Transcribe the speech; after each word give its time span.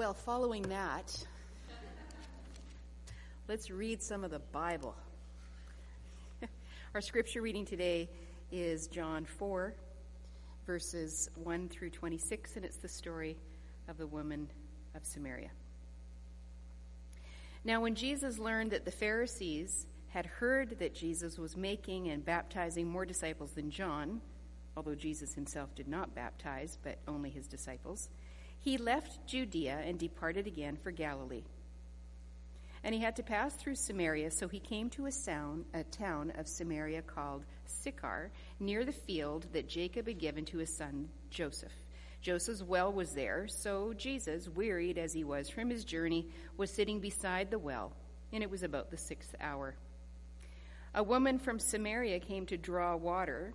Well, 0.00 0.14
following 0.14 0.62
that, 0.62 1.14
let's 3.48 3.70
read 3.70 4.02
some 4.02 4.24
of 4.24 4.30
the 4.30 4.38
Bible. 4.38 4.96
Our 6.94 7.02
scripture 7.02 7.42
reading 7.42 7.66
today 7.66 8.08
is 8.50 8.86
John 8.86 9.26
4, 9.26 9.74
verses 10.64 11.28
1 11.34 11.68
through 11.68 11.90
26, 11.90 12.56
and 12.56 12.64
it's 12.64 12.78
the 12.78 12.88
story 12.88 13.36
of 13.88 13.98
the 13.98 14.06
woman 14.06 14.48
of 14.94 15.04
Samaria. 15.04 15.50
Now, 17.62 17.82
when 17.82 17.94
Jesus 17.94 18.38
learned 18.38 18.70
that 18.70 18.86
the 18.86 18.90
Pharisees 18.90 19.84
had 20.08 20.24
heard 20.24 20.78
that 20.78 20.94
Jesus 20.94 21.38
was 21.38 21.58
making 21.58 22.08
and 22.08 22.24
baptizing 22.24 22.88
more 22.88 23.04
disciples 23.04 23.50
than 23.50 23.70
John, 23.70 24.22
although 24.78 24.94
Jesus 24.94 25.34
himself 25.34 25.74
did 25.74 25.88
not 25.88 26.14
baptize, 26.14 26.78
but 26.82 26.96
only 27.06 27.28
his 27.28 27.46
disciples, 27.46 28.08
he 28.60 28.76
left 28.76 29.26
Judea 29.26 29.82
and 29.84 29.98
departed 29.98 30.46
again 30.46 30.76
for 30.76 30.90
Galilee. 30.90 31.44
And 32.82 32.94
he 32.94 33.00
had 33.00 33.16
to 33.16 33.22
pass 33.22 33.54
through 33.54 33.74
Samaria, 33.74 34.30
so 34.30 34.48
he 34.48 34.58
came 34.58 34.88
to 34.90 35.06
a, 35.06 35.12
sound, 35.12 35.64
a 35.74 35.84
town 35.84 36.32
of 36.38 36.48
Samaria 36.48 37.02
called 37.02 37.44
Sychar, 37.66 38.30
near 38.58 38.84
the 38.84 38.92
field 38.92 39.46
that 39.52 39.68
Jacob 39.68 40.06
had 40.06 40.18
given 40.18 40.44
to 40.46 40.58
his 40.58 40.74
son 40.74 41.08
Joseph. 41.30 41.72
Joseph's 42.22 42.62
well 42.62 42.92
was 42.92 43.12
there, 43.12 43.46
so 43.48 43.94
Jesus, 43.94 44.48
wearied 44.48 44.98
as 44.98 45.12
he 45.12 45.24
was 45.24 45.48
from 45.48 45.70
his 45.70 45.84
journey, 45.84 46.26
was 46.56 46.70
sitting 46.70 47.00
beside 47.00 47.50
the 47.50 47.58
well, 47.58 47.92
and 48.32 48.42
it 48.42 48.50
was 48.50 48.62
about 48.62 48.90
the 48.90 48.96
sixth 48.96 49.34
hour. 49.40 49.74
A 50.94 51.02
woman 51.02 51.38
from 51.38 51.58
Samaria 51.58 52.18
came 52.20 52.46
to 52.46 52.56
draw 52.56 52.96
water, 52.96 53.54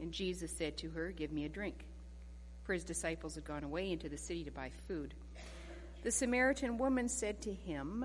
and 0.00 0.12
Jesus 0.12 0.50
said 0.56 0.76
to 0.78 0.90
her, 0.90 1.12
Give 1.12 1.32
me 1.32 1.44
a 1.44 1.48
drink. 1.48 1.86
For 2.64 2.72
his 2.72 2.84
disciples 2.84 3.34
had 3.34 3.44
gone 3.44 3.62
away 3.64 3.92
into 3.92 4.08
the 4.08 4.16
city 4.16 4.42
to 4.44 4.50
buy 4.50 4.70
food. 4.88 5.14
The 6.02 6.10
Samaritan 6.10 6.78
woman 6.78 7.08
said 7.08 7.40
to 7.42 7.52
him, 7.52 8.04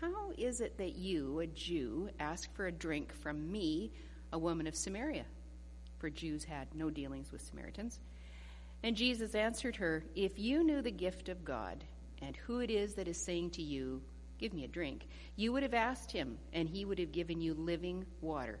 How 0.00 0.32
is 0.36 0.60
it 0.60 0.78
that 0.78 0.96
you, 0.96 1.40
a 1.40 1.46
Jew, 1.46 2.08
ask 2.18 2.54
for 2.54 2.66
a 2.66 2.72
drink 2.72 3.12
from 3.12 3.50
me, 3.50 3.92
a 4.32 4.38
woman 4.38 4.66
of 4.66 4.76
Samaria? 4.76 5.24
For 5.98 6.10
Jews 6.10 6.44
had 6.44 6.74
no 6.74 6.90
dealings 6.90 7.32
with 7.32 7.42
Samaritans. 7.42 8.00
And 8.82 8.96
Jesus 8.96 9.34
answered 9.34 9.76
her, 9.76 10.04
If 10.14 10.38
you 10.38 10.62
knew 10.62 10.82
the 10.82 10.90
gift 10.90 11.28
of 11.28 11.44
God, 11.44 11.84
and 12.22 12.36
who 12.36 12.60
it 12.60 12.70
is 12.70 12.94
that 12.94 13.08
is 13.08 13.18
saying 13.18 13.50
to 13.52 13.62
you, 13.62 14.02
Give 14.38 14.52
me 14.52 14.64
a 14.64 14.68
drink, 14.68 15.06
you 15.36 15.52
would 15.52 15.64
have 15.64 15.74
asked 15.74 16.12
him, 16.12 16.38
and 16.52 16.68
he 16.68 16.84
would 16.84 16.98
have 16.98 17.12
given 17.12 17.40
you 17.40 17.54
living 17.54 18.06
water. 18.20 18.60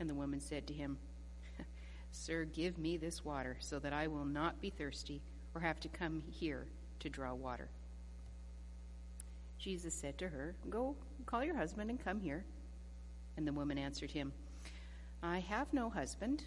And 0.00 0.08
the 0.08 0.14
woman 0.14 0.40
said 0.40 0.66
to 0.66 0.74
him, 0.74 0.98
Sir, 2.12 2.44
give 2.44 2.78
me 2.78 2.96
this 2.96 3.24
water 3.24 3.56
so 3.60 3.78
that 3.78 3.92
I 3.92 4.06
will 4.06 4.24
not 4.24 4.60
be 4.60 4.70
thirsty 4.70 5.22
or 5.54 5.60
have 5.60 5.80
to 5.80 5.88
come 5.88 6.22
here 6.30 6.66
to 7.00 7.08
draw 7.08 7.34
water. 7.34 7.68
Jesus 9.58 9.94
said 9.94 10.18
to 10.18 10.28
her, 10.28 10.54
Go, 10.68 10.96
call 11.26 11.44
your 11.44 11.56
husband 11.56 11.90
and 11.90 12.02
come 12.02 12.20
here. 12.20 12.44
And 13.36 13.46
the 13.46 13.52
woman 13.52 13.78
answered 13.78 14.10
him, 14.10 14.32
I 15.22 15.38
have 15.40 15.72
no 15.72 15.88
husband. 15.88 16.42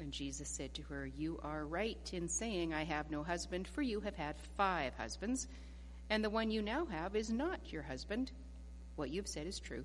And 0.00 0.12
Jesus 0.12 0.48
said 0.48 0.72
to 0.74 0.82
her, 0.82 1.06
You 1.06 1.40
are 1.42 1.66
right 1.66 2.10
in 2.12 2.28
saying, 2.28 2.72
I 2.72 2.84
have 2.84 3.10
no 3.10 3.24
husband, 3.24 3.66
for 3.66 3.82
you 3.82 4.00
have 4.00 4.14
had 4.14 4.36
five 4.56 4.92
husbands, 4.96 5.48
and 6.08 6.22
the 6.22 6.30
one 6.30 6.50
you 6.50 6.62
now 6.62 6.86
have 6.86 7.16
is 7.16 7.30
not 7.30 7.72
your 7.72 7.82
husband. 7.82 8.30
What 8.96 9.10
you've 9.10 9.26
said 9.26 9.46
is 9.46 9.58
true. 9.58 9.84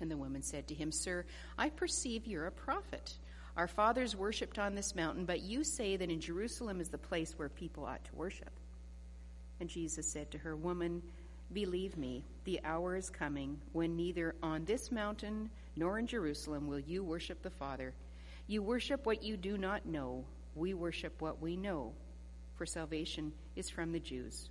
And 0.00 0.10
the 0.10 0.16
woman 0.16 0.42
said 0.42 0.66
to 0.68 0.74
him, 0.74 0.90
Sir, 0.92 1.24
I 1.56 1.70
perceive 1.70 2.26
you're 2.26 2.46
a 2.46 2.52
prophet. 2.52 3.14
Our 3.56 3.68
fathers 3.68 4.16
worshipped 4.16 4.58
on 4.58 4.74
this 4.74 4.94
mountain, 4.96 5.24
but 5.24 5.42
you 5.42 5.62
say 5.62 5.96
that 5.96 6.10
in 6.10 6.20
Jerusalem 6.20 6.80
is 6.80 6.88
the 6.88 6.98
place 6.98 7.34
where 7.36 7.48
people 7.48 7.84
ought 7.84 8.04
to 8.04 8.14
worship. 8.16 8.50
And 9.60 9.68
Jesus 9.68 10.10
said 10.10 10.30
to 10.32 10.38
her, 10.38 10.56
Woman, 10.56 11.02
believe 11.52 11.96
me, 11.96 12.24
the 12.44 12.60
hour 12.64 12.96
is 12.96 13.10
coming 13.10 13.60
when 13.72 13.96
neither 13.96 14.34
on 14.42 14.64
this 14.64 14.90
mountain 14.90 15.50
nor 15.76 15.98
in 15.98 16.06
Jerusalem 16.06 16.66
will 16.66 16.80
you 16.80 17.04
worship 17.04 17.42
the 17.42 17.50
Father. 17.50 17.94
You 18.48 18.62
worship 18.62 19.06
what 19.06 19.22
you 19.22 19.36
do 19.36 19.56
not 19.56 19.86
know. 19.86 20.24
We 20.56 20.74
worship 20.74 21.20
what 21.20 21.40
we 21.40 21.56
know, 21.56 21.92
for 22.56 22.66
salvation 22.66 23.32
is 23.56 23.70
from 23.70 23.92
the 23.92 24.00
Jews. 24.00 24.50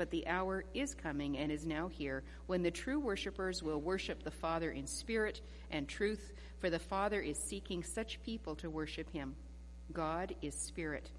But 0.00 0.10
the 0.10 0.26
hour 0.26 0.64
is 0.72 0.94
coming 0.94 1.36
and 1.36 1.52
is 1.52 1.66
now 1.66 1.86
here 1.86 2.22
when 2.46 2.62
the 2.62 2.70
true 2.70 2.98
worshippers 2.98 3.62
will 3.62 3.82
worship 3.82 4.22
the 4.22 4.30
Father 4.30 4.70
in 4.70 4.86
spirit 4.86 5.42
and 5.70 5.86
truth, 5.86 6.32
for 6.58 6.70
the 6.70 6.78
Father 6.78 7.20
is 7.20 7.36
seeking 7.36 7.82
such 7.82 8.18
people 8.22 8.54
to 8.56 8.70
worship 8.70 9.12
him. 9.12 9.36
God 9.92 10.34
is 10.40 10.54
spirit, 10.54 11.10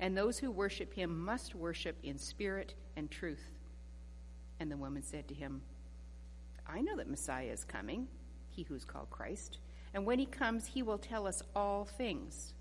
and 0.00 0.14
those 0.14 0.36
who 0.36 0.50
worship 0.50 0.92
him 0.92 1.18
must 1.24 1.54
worship 1.54 1.96
in 2.02 2.18
spirit 2.18 2.74
and 2.94 3.10
truth. 3.10 3.54
And 4.60 4.70
the 4.70 4.76
woman 4.76 5.02
said 5.02 5.26
to 5.28 5.34
him, 5.34 5.62
I 6.66 6.82
know 6.82 6.96
that 6.96 7.08
Messiah 7.08 7.50
is 7.50 7.64
coming 7.64 8.06
he 8.50 8.64
who 8.64 8.74
is 8.74 8.84
called 8.84 9.08
Christ. 9.08 9.60
And 9.94 10.04
when 10.04 10.18
he 10.18 10.26
comes, 10.26 10.66
he 10.66 10.82
will 10.82 10.98
tell 10.98 11.26
us 11.26 11.42
all 11.54 11.86
things. 11.86 12.52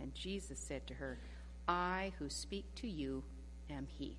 And 0.00 0.12
Jesus 0.12 0.58
said 0.58 0.88
to 0.88 0.94
her, 0.94 1.20
I 1.68 2.14
who 2.18 2.28
speak 2.28 2.74
to 2.74 2.88
you 2.88 3.22
am 3.70 3.86
he. 3.86 4.18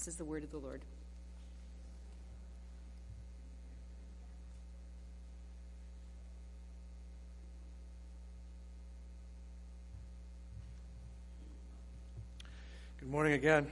This 0.00 0.08
is 0.08 0.16
the 0.16 0.24
word 0.24 0.42
of 0.44 0.50
the 0.50 0.56
Lord. 0.56 0.80
Good 12.98 13.10
morning 13.10 13.34
again. 13.34 13.66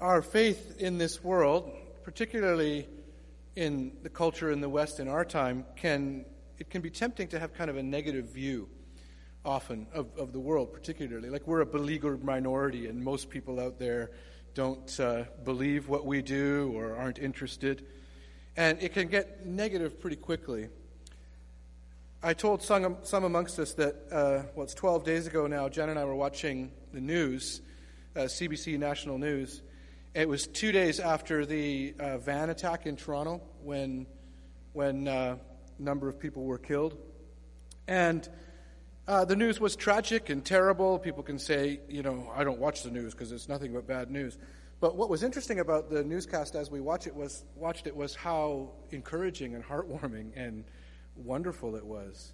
Our 0.00 0.20
faith 0.20 0.74
in 0.80 0.98
this 0.98 1.22
world 1.22 1.70
particularly 2.02 2.88
in 3.54 3.92
the 4.02 4.10
culture 4.10 4.50
in 4.50 4.60
the 4.60 4.68
West 4.68 4.98
in 4.98 5.06
our 5.06 5.24
time, 5.24 5.64
can 5.76 6.24
it 6.58 6.70
can 6.70 6.82
be 6.82 6.90
tempting 6.90 7.28
to 7.28 7.38
have 7.38 7.54
kind 7.54 7.70
of 7.70 7.76
a 7.76 7.84
negative 7.84 8.30
view 8.30 8.68
often 9.48 9.86
of, 9.94 10.06
of 10.18 10.32
the 10.32 10.38
world, 10.38 10.72
particularly. 10.72 11.30
Like 11.30 11.46
we're 11.46 11.62
a 11.62 11.66
beleaguered 11.66 12.22
minority, 12.22 12.86
and 12.86 13.02
most 13.02 13.30
people 13.30 13.58
out 13.58 13.78
there 13.78 14.10
don't 14.54 15.00
uh, 15.00 15.24
believe 15.44 15.88
what 15.88 16.04
we 16.04 16.20
do 16.20 16.72
or 16.76 16.94
aren't 16.94 17.18
interested. 17.18 17.86
And 18.56 18.80
it 18.82 18.92
can 18.92 19.08
get 19.08 19.46
negative 19.46 20.00
pretty 20.00 20.16
quickly. 20.16 20.68
I 22.22 22.34
told 22.34 22.62
some, 22.62 22.98
some 23.02 23.24
amongst 23.24 23.58
us 23.58 23.72
that, 23.74 23.94
uh, 24.12 24.42
well, 24.54 24.64
it's 24.64 24.74
12 24.74 25.04
days 25.04 25.26
ago 25.26 25.46
now, 25.46 25.68
Jen 25.68 25.88
and 25.88 25.98
I 25.98 26.04
were 26.04 26.16
watching 26.16 26.70
the 26.92 27.00
news, 27.00 27.62
uh, 28.16 28.20
CBC 28.22 28.78
National 28.78 29.16
News, 29.16 29.62
it 30.14 30.28
was 30.28 30.46
two 30.46 30.72
days 30.72 31.00
after 31.00 31.46
the 31.46 31.94
uh, 32.00 32.18
van 32.18 32.50
attack 32.50 32.86
in 32.86 32.96
Toronto 32.96 33.40
when, 33.62 34.06
when 34.72 35.06
uh, 35.06 35.36
a 35.78 35.82
number 35.82 36.08
of 36.08 36.18
people 36.18 36.44
were 36.44 36.58
killed. 36.58 36.98
And 37.86 38.28
uh, 39.08 39.24
the 39.24 39.34
news 39.34 39.58
was 39.58 39.74
tragic 39.74 40.28
and 40.28 40.44
terrible. 40.44 40.98
People 40.98 41.22
can 41.22 41.38
say, 41.38 41.80
you 41.88 42.02
know, 42.02 42.30
I 42.36 42.44
don't 42.44 42.58
watch 42.58 42.82
the 42.82 42.90
news 42.90 43.14
because 43.14 43.32
it's 43.32 43.48
nothing 43.48 43.72
but 43.72 43.86
bad 43.86 44.10
news. 44.10 44.36
But 44.80 44.96
what 44.96 45.08
was 45.08 45.22
interesting 45.22 45.60
about 45.60 45.88
the 45.88 46.04
newscast 46.04 46.54
as 46.54 46.70
we 46.70 46.80
watch 46.80 47.06
it 47.06 47.16
was, 47.16 47.42
watched 47.56 47.86
it 47.86 47.96
was 47.96 48.14
how 48.14 48.70
encouraging 48.90 49.54
and 49.54 49.64
heartwarming 49.64 50.32
and 50.36 50.62
wonderful 51.16 51.74
it 51.74 51.86
was. 51.86 52.32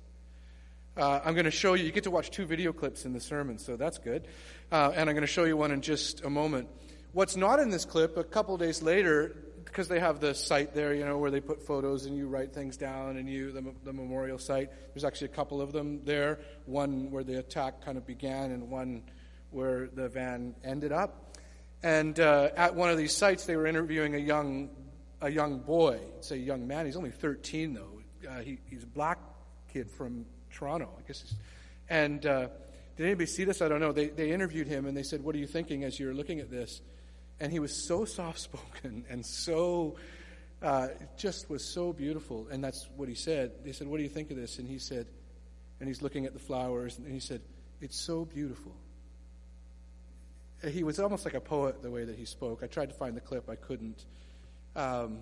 Uh, 0.96 1.20
I'm 1.24 1.34
going 1.34 1.44
to 1.44 1.52
show 1.52 1.74
you, 1.74 1.84
you 1.84 1.92
get 1.92 2.04
to 2.04 2.10
watch 2.10 2.32
two 2.32 2.44
video 2.44 2.72
clips 2.72 3.04
in 3.04 3.12
the 3.12 3.20
sermon, 3.20 3.58
so 3.58 3.76
that's 3.76 3.98
good. 3.98 4.26
Uh, 4.72 4.92
and 4.96 5.08
I'm 5.08 5.14
going 5.14 5.26
to 5.26 5.32
show 5.32 5.44
you 5.44 5.56
one 5.56 5.70
in 5.70 5.80
just 5.80 6.24
a 6.24 6.30
moment. 6.30 6.68
What's 7.12 7.36
not 7.36 7.60
in 7.60 7.70
this 7.70 7.84
clip, 7.84 8.16
a 8.16 8.24
couple 8.24 8.56
days 8.56 8.82
later, 8.82 9.36
because 9.64 9.88
they 9.88 10.00
have 10.00 10.20
the 10.20 10.34
site 10.34 10.74
there, 10.74 10.94
you 10.94 11.04
know, 11.04 11.18
where 11.18 11.30
they 11.30 11.40
put 11.40 11.66
photos 11.66 12.06
and 12.06 12.16
you 12.16 12.28
write 12.28 12.52
things 12.52 12.76
down 12.76 13.16
and 13.16 13.28
you, 13.28 13.52
the, 13.52 13.74
the 13.84 13.92
memorial 13.92 14.38
site. 14.38 14.70
There's 14.92 15.04
actually 15.04 15.26
a 15.26 15.34
couple 15.36 15.60
of 15.60 15.72
them 15.72 16.04
there. 16.04 16.40
One 16.66 17.10
where 17.10 17.24
the 17.24 17.38
attack 17.38 17.84
kind 17.84 17.98
of 17.98 18.06
began 18.06 18.50
and 18.52 18.70
one 18.70 19.02
where 19.50 19.88
the 19.88 20.08
van 20.08 20.54
ended 20.64 20.92
up. 20.92 21.36
And 21.82 22.18
uh, 22.18 22.50
at 22.56 22.74
one 22.74 22.90
of 22.90 22.96
these 22.96 23.14
sites, 23.14 23.44
they 23.44 23.56
were 23.56 23.66
interviewing 23.66 24.14
a 24.14 24.18
young, 24.18 24.70
a 25.20 25.30
young 25.30 25.60
boy. 25.60 26.00
It's 26.18 26.30
a 26.30 26.38
young 26.38 26.66
man. 26.66 26.86
He's 26.86 26.96
only 26.96 27.10
13, 27.10 27.74
though. 27.74 28.00
Uh, 28.28 28.40
he, 28.40 28.58
he's 28.70 28.84
a 28.84 28.86
black 28.86 29.18
kid 29.72 29.90
from 29.90 30.24
Toronto. 30.50 30.88
I 30.98 31.06
guess 31.06 31.34
And 31.88 32.24
uh, 32.24 32.48
did 32.96 33.06
anybody 33.06 33.26
see 33.26 33.44
this? 33.44 33.60
I 33.60 33.68
don't 33.68 33.80
know. 33.80 33.92
They, 33.92 34.08
they 34.08 34.30
interviewed 34.30 34.66
him 34.66 34.86
and 34.86 34.96
they 34.96 35.02
said, 35.02 35.22
What 35.22 35.34
are 35.34 35.38
you 35.38 35.46
thinking 35.46 35.84
as 35.84 35.98
you're 35.98 36.14
looking 36.14 36.40
at 36.40 36.50
this? 36.50 36.80
And 37.40 37.50
he 37.52 37.58
was 37.58 37.74
so 37.86 38.04
soft 38.04 38.38
spoken 38.40 39.04
and 39.10 39.24
so, 39.24 39.96
uh, 40.62 40.88
just 41.16 41.50
was 41.50 41.64
so 41.64 41.92
beautiful. 41.92 42.46
And 42.50 42.62
that's 42.62 42.88
what 42.96 43.08
he 43.08 43.14
said. 43.14 43.64
They 43.64 43.72
said, 43.72 43.86
What 43.86 43.98
do 43.98 44.02
you 44.02 44.08
think 44.08 44.30
of 44.30 44.36
this? 44.36 44.58
And 44.58 44.68
he 44.68 44.78
said, 44.78 45.06
and 45.80 45.88
he's 45.88 46.02
looking 46.02 46.24
at 46.24 46.32
the 46.32 46.38
flowers 46.38 46.98
and 46.98 47.12
he 47.12 47.20
said, 47.20 47.40
It's 47.80 48.00
so 48.00 48.24
beautiful. 48.24 48.74
He 50.66 50.82
was 50.82 50.98
almost 50.98 51.24
like 51.24 51.34
a 51.34 51.40
poet 51.40 51.82
the 51.82 51.90
way 51.90 52.04
that 52.04 52.16
he 52.16 52.24
spoke. 52.24 52.62
I 52.62 52.68
tried 52.68 52.88
to 52.88 52.94
find 52.94 53.16
the 53.16 53.20
clip, 53.20 53.50
I 53.50 53.56
couldn't. 53.56 54.04
Um, 54.74 55.18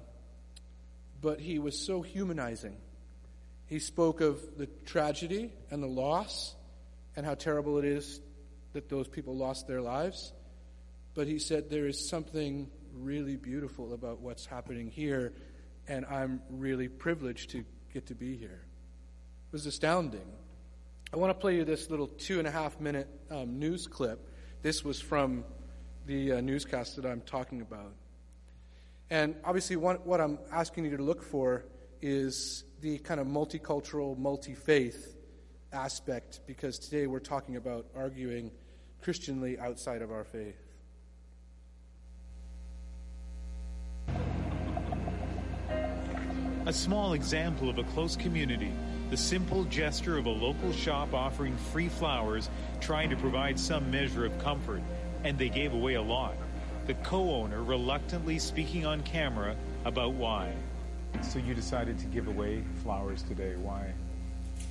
but 1.20 1.40
he 1.40 1.58
was 1.58 1.84
so 1.84 2.02
humanizing. 2.02 2.76
He 3.66 3.78
spoke 3.78 4.20
of 4.20 4.58
the 4.58 4.66
tragedy 4.86 5.50
and 5.70 5.82
the 5.82 5.88
loss 5.88 6.54
and 7.16 7.26
how 7.26 7.34
terrible 7.34 7.78
it 7.78 7.84
is 7.84 8.20
that 8.72 8.88
those 8.88 9.08
people 9.08 9.36
lost 9.36 9.66
their 9.66 9.80
lives. 9.80 10.32
But 11.14 11.26
he 11.26 11.38
said 11.38 11.68
there 11.68 11.86
is 11.86 12.08
something 12.08 12.70
really 12.94 13.36
beautiful 13.36 13.92
about 13.92 14.20
what's 14.20 14.46
happening 14.46 14.88
here, 14.88 15.32
and 15.88 16.06
I'm 16.06 16.40
really 16.48 16.88
privileged 16.88 17.50
to 17.50 17.64
get 17.92 18.06
to 18.06 18.14
be 18.14 18.36
here. 18.36 18.62
It 19.48 19.52
was 19.52 19.66
astounding. 19.66 20.32
I 21.12 21.18
want 21.18 21.30
to 21.30 21.34
play 21.34 21.56
you 21.56 21.64
this 21.64 21.90
little 21.90 22.06
two 22.06 22.38
and 22.38 22.48
a 22.48 22.50
half 22.50 22.80
minute 22.80 23.08
um, 23.30 23.58
news 23.58 23.86
clip. 23.86 24.30
This 24.62 24.82
was 24.82 25.00
from 25.00 25.44
the 26.06 26.32
uh, 26.32 26.40
newscast 26.40 26.96
that 26.96 27.04
I'm 27.04 27.20
talking 27.20 27.60
about. 27.60 27.92
And 29.10 29.36
obviously, 29.44 29.76
what, 29.76 30.06
what 30.06 30.22
I'm 30.22 30.38
asking 30.50 30.86
you 30.86 30.96
to 30.96 31.02
look 31.02 31.22
for 31.22 31.66
is 32.00 32.64
the 32.80 32.98
kind 32.98 33.20
of 33.20 33.26
multicultural, 33.26 34.16
multi 34.16 34.54
faith 34.54 35.14
aspect, 35.72 36.40
because 36.46 36.78
today 36.78 37.06
we're 37.06 37.20
talking 37.20 37.56
about 37.56 37.86
arguing 37.94 38.50
Christianly 39.02 39.58
outside 39.58 40.00
of 40.00 40.10
our 40.10 40.24
faith. 40.24 40.61
A 46.72 46.74
small 46.74 47.12
example 47.12 47.68
of 47.68 47.76
a 47.76 47.84
close 47.84 48.16
community, 48.16 48.72
the 49.10 49.16
simple 49.18 49.64
gesture 49.64 50.16
of 50.16 50.24
a 50.24 50.30
local 50.30 50.72
shop 50.72 51.12
offering 51.12 51.54
free 51.54 51.90
flowers, 51.90 52.48
trying 52.80 53.10
to 53.10 53.16
provide 53.16 53.60
some 53.60 53.90
measure 53.90 54.24
of 54.24 54.38
comfort, 54.38 54.80
and 55.22 55.36
they 55.36 55.50
gave 55.50 55.74
away 55.74 55.96
a 55.96 56.02
lot 56.02 56.34
the 56.86 56.94
co-owner 56.94 57.62
reluctantly 57.62 58.38
speaking 58.38 58.86
on 58.86 59.02
camera 59.02 59.54
about 59.84 60.14
why. 60.14 60.54
So 61.20 61.38
you 61.38 61.52
decided 61.52 61.98
to 61.98 62.06
give 62.06 62.26
away 62.26 62.64
flowers 62.82 63.22
today. 63.22 63.54
Why? 63.56 63.92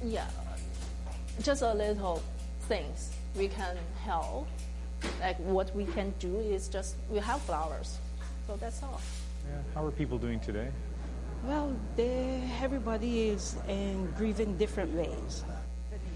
Yeah, 0.03 0.25
just 1.43 1.61
a 1.61 1.71
little 1.71 2.23
things 2.61 3.11
we 3.35 3.47
can 3.47 3.77
help. 4.03 4.47
Like 5.19 5.37
what 5.37 5.75
we 5.75 5.85
can 5.85 6.15
do 6.17 6.39
is 6.39 6.67
just 6.67 6.95
we 7.11 7.19
have 7.19 7.41
flowers, 7.41 7.99
so 8.47 8.55
that's 8.55 8.81
all. 8.81 8.99
Yeah. 9.47 9.61
How 9.75 9.85
are 9.85 9.91
people 9.91 10.17
doing 10.17 10.39
today? 10.39 10.69
Well, 11.43 11.75
they, 11.95 12.43
everybody 12.61 13.29
is 13.29 13.55
in 13.67 14.11
grieving 14.17 14.57
different 14.57 14.93
ways. 14.93 15.43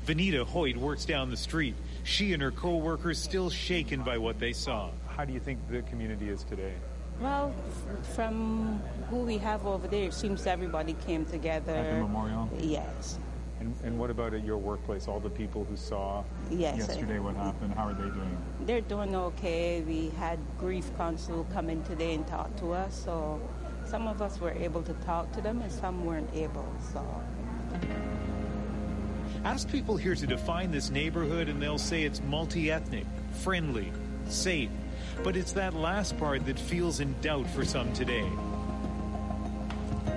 Vanita 0.05 0.45
Hoyt 0.45 0.77
works 0.77 1.03
down 1.03 1.31
the 1.31 1.37
street. 1.37 1.75
She 2.03 2.33
and 2.33 2.41
her 2.41 2.51
co-workers 2.51 3.17
still 3.17 3.49
shaken 3.49 4.03
by 4.03 4.19
what 4.19 4.37
they 4.37 4.53
saw. 4.53 4.91
How 5.07 5.25
do 5.25 5.33
you 5.33 5.39
think 5.39 5.59
the 5.69 5.81
community 5.83 6.29
is 6.29 6.43
today? 6.43 6.73
Well, 7.19 7.53
from 8.13 8.81
who 9.09 9.17
we 9.17 9.37
have 9.39 9.65
over 9.65 9.87
there, 9.87 10.03
it 10.03 10.13
seems 10.13 10.45
everybody 10.45 10.93
came 11.07 11.25
together. 11.25 11.73
At 11.73 11.93
the 11.95 12.01
memorial? 12.01 12.49
Yes. 12.59 13.17
And, 13.59 13.73
and 13.83 13.97
what 13.97 14.11
about 14.11 14.33
at 14.33 14.43
your 14.43 14.57
workplace? 14.57 15.07
All 15.07 15.19
the 15.19 15.29
people 15.29 15.63
who 15.63 15.77
saw 15.77 16.23
yes, 16.51 16.77
yesterday 16.77 17.19
what 17.19 17.35
happened, 17.35 17.73
how 17.73 17.87
are 17.87 17.93
they 17.93 18.09
doing? 18.09 18.37
They're 18.65 18.81
doing 18.81 19.15
okay. 19.15 19.81
We 19.81 20.09
had 20.17 20.37
grief 20.59 20.95
council 20.97 21.47
come 21.53 21.69
in 21.69 21.81
today 21.83 22.13
and 22.13 22.27
talk 22.27 22.55
to 22.57 22.73
us, 22.73 22.93
so 23.05 23.41
some 23.85 24.07
of 24.07 24.21
us 24.21 24.39
were 24.39 24.51
able 24.51 24.81
to 24.83 24.93
talk 25.05 25.31
to 25.33 25.41
them 25.41 25.61
and 25.61 25.71
some 25.71 26.05
weren't 26.05 26.29
able, 26.33 26.65
so. 26.93 27.03
Ask 29.43 29.69
people 29.69 29.95
here 29.95 30.15
to 30.15 30.25
define 30.25 30.71
this 30.71 30.89
neighborhood 30.89 31.49
and 31.49 31.61
they'll 31.61 31.77
say 31.77 32.03
it's 32.03 32.21
multi-ethnic, 32.23 33.05
friendly, 33.43 33.91
safe, 34.27 34.71
but 35.23 35.35
it's 35.37 35.51
that 35.53 35.73
last 35.75 36.17
part 36.17 36.45
that 36.47 36.57
feels 36.57 36.99
in 36.99 37.13
doubt 37.21 37.47
for 37.51 37.63
some 37.63 37.91
today. 37.93 38.27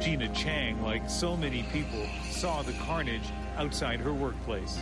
Gina 0.00 0.32
Chang, 0.34 0.82
like 0.82 1.10
so 1.10 1.36
many 1.36 1.64
people, 1.72 2.06
saw 2.30 2.62
the 2.62 2.72
carnage 2.84 3.28
outside 3.56 4.00
her 4.00 4.12
workplace. 4.12 4.78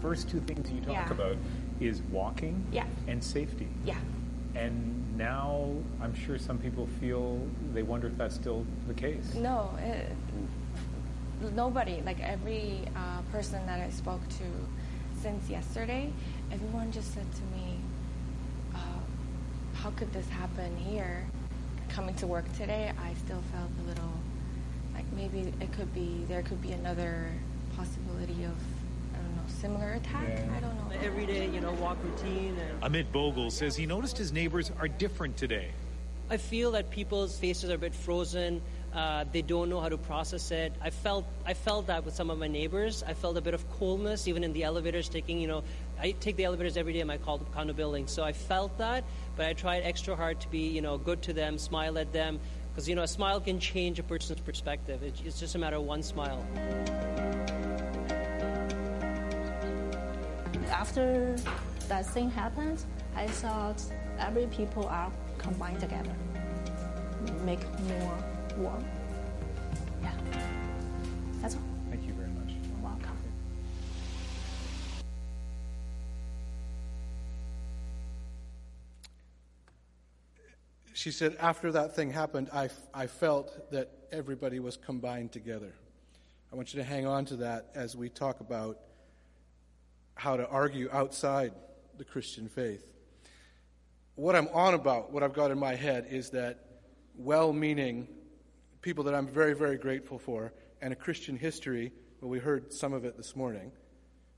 First 0.00 0.30
two 0.30 0.40
things 0.40 0.70
you 0.70 0.80
talk 0.80 0.94
Yeah. 0.94 1.10
about 1.12 1.36
is 1.80 2.00
walking 2.10 2.64
Yeah. 2.72 2.84
and 3.06 3.22
safety. 3.22 3.68
Yeah. 3.84 3.98
And 4.54 5.09
now 5.20 5.68
I'm 6.00 6.14
sure 6.14 6.38
some 6.38 6.58
people 6.58 6.88
feel 6.98 7.46
they 7.74 7.82
wonder 7.82 8.06
if 8.06 8.16
that's 8.16 8.34
still 8.34 8.64
the 8.88 8.94
case. 8.94 9.34
No, 9.34 9.70
it, 9.78 10.10
nobody, 11.54 12.02
like 12.06 12.18
every 12.20 12.80
uh, 12.96 13.20
person 13.30 13.64
that 13.66 13.80
I 13.80 13.90
spoke 13.90 14.26
to 14.40 14.44
since 15.20 15.50
yesterday, 15.50 16.10
everyone 16.50 16.90
just 16.90 17.12
said 17.12 17.26
to 17.32 17.42
me, 17.54 17.76
uh, 18.74 18.78
How 19.74 19.90
could 19.90 20.10
this 20.14 20.28
happen 20.30 20.74
here? 20.78 21.26
Coming 21.90 22.14
to 22.16 22.26
work 22.26 22.50
today, 22.54 22.90
I 22.98 23.12
still 23.14 23.42
felt 23.52 23.70
a 23.84 23.88
little 23.88 24.14
like 24.94 25.04
maybe 25.14 25.52
it 25.60 25.72
could 25.72 25.92
be, 25.94 26.24
there 26.28 26.42
could 26.42 26.62
be 26.62 26.72
another 26.72 27.26
possibility 27.76 28.44
of, 28.44 28.56
similar 29.60 29.92
attack? 29.92 30.26
Yeah. 30.28 30.56
I 30.56 30.60
don't 30.60 30.74
know. 30.76 30.96
everyday, 31.02 31.48
you 31.48 31.60
know, 31.60 31.72
walk 31.72 31.98
routine. 32.02 32.56
And 32.58 32.92
Amit 32.94 33.12
Bogle 33.12 33.50
says 33.50 33.76
he 33.76 33.86
noticed 33.86 34.16
his 34.16 34.32
neighbors 34.32 34.70
are 34.80 34.88
different 34.88 35.36
today. 35.36 35.70
I 36.30 36.36
feel 36.36 36.72
that 36.72 36.90
people's 36.90 37.36
faces 37.36 37.70
are 37.70 37.74
a 37.74 37.78
bit 37.78 37.94
frozen. 37.94 38.62
Uh, 38.94 39.24
they 39.32 39.42
don't 39.42 39.68
know 39.68 39.80
how 39.80 39.88
to 39.88 39.98
process 39.98 40.50
it. 40.50 40.72
I 40.80 40.90
felt 40.90 41.24
I 41.44 41.54
felt 41.54 41.88
that 41.88 42.04
with 42.04 42.14
some 42.14 42.30
of 42.30 42.38
my 42.38 42.46
neighbors. 42.48 43.04
I 43.06 43.14
felt 43.14 43.36
a 43.36 43.40
bit 43.40 43.54
of 43.54 43.68
coldness, 43.78 44.26
even 44.28 44.44
in 44.44 44.52
the 44.52 44.64
elevators. 44.64 45.08
Taking, 45.08 45.40
you 45.40 45.48
know, 45.48 45.62
I 46.00 46.12
take 46.12 46.36
the 46.36 46.44
elevators 46.44 46.76
every 46.76 46.92
day 46.92 47.00
in 47.00 47.06
my 47.06 47.18
condo 47.18 47.44
condo 47.52 47.72
building, 47.72 48.06
so 48.06 48.22
I 48.22 48.32
felt 48.32 48.78
that. 48.78 49.04
But 49.36 49.46
I 49.46 49.52
tried 49.52 49.80
extra 49.80 50.16
hard 50.16 50.40
to 50.40 50.48
be, 50.48 50.68
you 50.68 50.82
know, 50.82 50.98
good 50.98 51.22
to 51.22 51.32
them, 51.32 51.58
smile 51.58 51.98
at 51.98 52.12
them, 52.12 52.40
because 52.72 52.88
you 52.88 52.94
know, 52.94 53.02
a 53.02 53.08
smile 53.08 53.40
can 53.40 53.60
change 53.60 53.98
a 53.98 54.04
person's 54.04 54.40
perspective. 54.40 55.02
It, 55.02 55.20
it's 55.24 55.38
just 55.38 55.54
a 55.54 55.58
matter 55.58 55.76
of 55.76 55.82
one 55.82 56.02
smile. 56.02 56.44
After 60.70 61.36
that 61.88 62.06
thing 62.06 62.30
happened, 62.30 62.84
I 63.14 63.26
thought 63.26 63.82
every 64.18 64.46
people 64.46 64.86
are 64.86 65.10
combined 65.36 65.80
together, 65.80 66.14
make 67.44 67.60
more 67.80 68.18
warm. 68.56 68.84
Yeah, 70.02 70.12
that's 71.42 71.56
all. 71.56 71.62
Thank 71.90 72.06
you 72.06 72.14
very 72.14 72.28
much. 72.28 72.50
You're 72.50 72.82
welcome. 72.82 73.16
She 80.94 81.10
said, 81.10 81.36
after 81.40 81.72
that 81.72 81.96
thing 81.96 82.10
happened, 82.10 82.48
I, 82.52 82.68
I 82.94 83.06
felt 83.06 83.70
that 83.70 83.90
everybody 84.12 84.60
was 84.60 84.76
combined 84.76 85.32
together. 85.32 85.72
I 86.52 86.56
want 86.56 86.72
you 86.72 86.80
to 86.80 86.84
hang 86.84 87.06
on 87.06 87.24
to 87.26 87.36
that 87.36 87.70
as 87.74 87.96
we 87.96 88.08
talk 88.08 88.40
about 88.40 88.78
how 90.14 90.36
to 90.36 90.46
argue 90.48 90.88
outside 90.92 91.52
the 91.98 92.04
Christian 92.04 92.48
faith. 92.48 92.84
What 94.14 94.36
I'm 94.36 94.48
on 94.48 94.74
about, 94.74 95.12
what 95.12 95.22
I've 95.22 95.32
got 95.32 95.50
in 95.50 95.58
my 95.58 95.74
head, 95.74 96.06
is 96.10 96.30
that 96.30 96.64
well 97.16 97.52
meaning 97.52 98.08
people 98.82 99.04
that 99.04 99.14
I'm 99.14 99.26
very, 99.26 99.54
very 99.54 99.76
grateful 99.76 100.18
for, 100.18 100.52
and 100.80 100.92
a 100.92 100.96
Christian 100.96 101.36
history, 101.36 101.92
well, 102.20 102.30
we 102.30 102.38
heard 102.38 102.72
some 102.72 102.92
of 102.92 103.04
it 103.04 103.16
this 103.16 103.36
morning. 103.36 103.72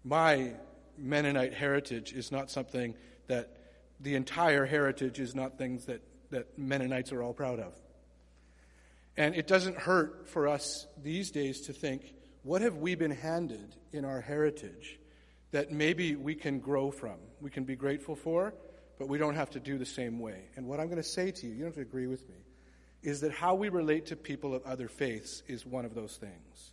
My 0.04 0.52
Mennonite 0.98 1.54
heritage 1.54 2.12
is 2.12 2.32
not 2.32 2.50
something 2.50 2.94
that 3.28 3.56
the 4.00 4.14
entire 4.14 4.66
heritage 4.66 5.20
is 5.20 5.34
not 5.34 5.58
things 5.58 5.86
that, 5.86 6.02
that 6.30 6.58
Mennonites 6.58 7.12
are 7.12 7.22
all 7.22 7.32
proud 7.32 7.60
of. 7.60 7.74
And 9.16 9.34
it 9.34 9.46
doesn't 9.46 9.76
hurt 9.76 10.28
for 10.28 10.48
us 10.48 10.86
these 11.02 11.30
days 11.30 11.62
to 11.62 11.72
think, 11.72 12.14
what 12.42 12.62
have 12.62 12.76
we 12.76 12.94
been 12.94 13.12
handed 13.12 13.76
in 13.92 14.04
our 14.04 14.20
heritage 14.20 14.98
that 15.52 15.70
maybe 15.70 16.16
we 16.16 16.34
can 16.34 16.58
grow 16.58 16.90
from, 16.90 17.16
we 17.40 17.50
can 17.50 17.64
be 17.64 17.76
grateful 17.76 18.16
for, 18.16 18.52
but 18.98 19.08
we 19.08 19.18
don't 19.18 19.34
have 19.34 19.50
to 19.50 19.60
do 19.60 19.78
the 19.78 19.86
same 19.86 20.18
way? 20.18 20.48
And 20.56 20.66
what 20.66 20.80
I'm 20.80 20.86
going 20.86 20.96
to 20.96 21.02
say 21.02 21.30
to 21.30 21.46
you, 21.46 21.52
you 21.52 21.58
don't 21.60 21.68
have 21.68 21.74
to 21.74 21.82
agree 21.82 22.06
with 22.06 22.28
me, 22.28 22.36
is 23.02 23.20
that 23.20 23.32
how 23.32 23.54
we 23.54 23.68
relate 23.68 24.06
to 24.06 24.16
people 24.16 24.54
of 24.54 24.62
other 24.64 24.88
faiths 24.88 25.42
is 25.46 25.66
one 25.66 25.84
of 25.84 25.94
those 25.94 26.16
things. 26.16 26.72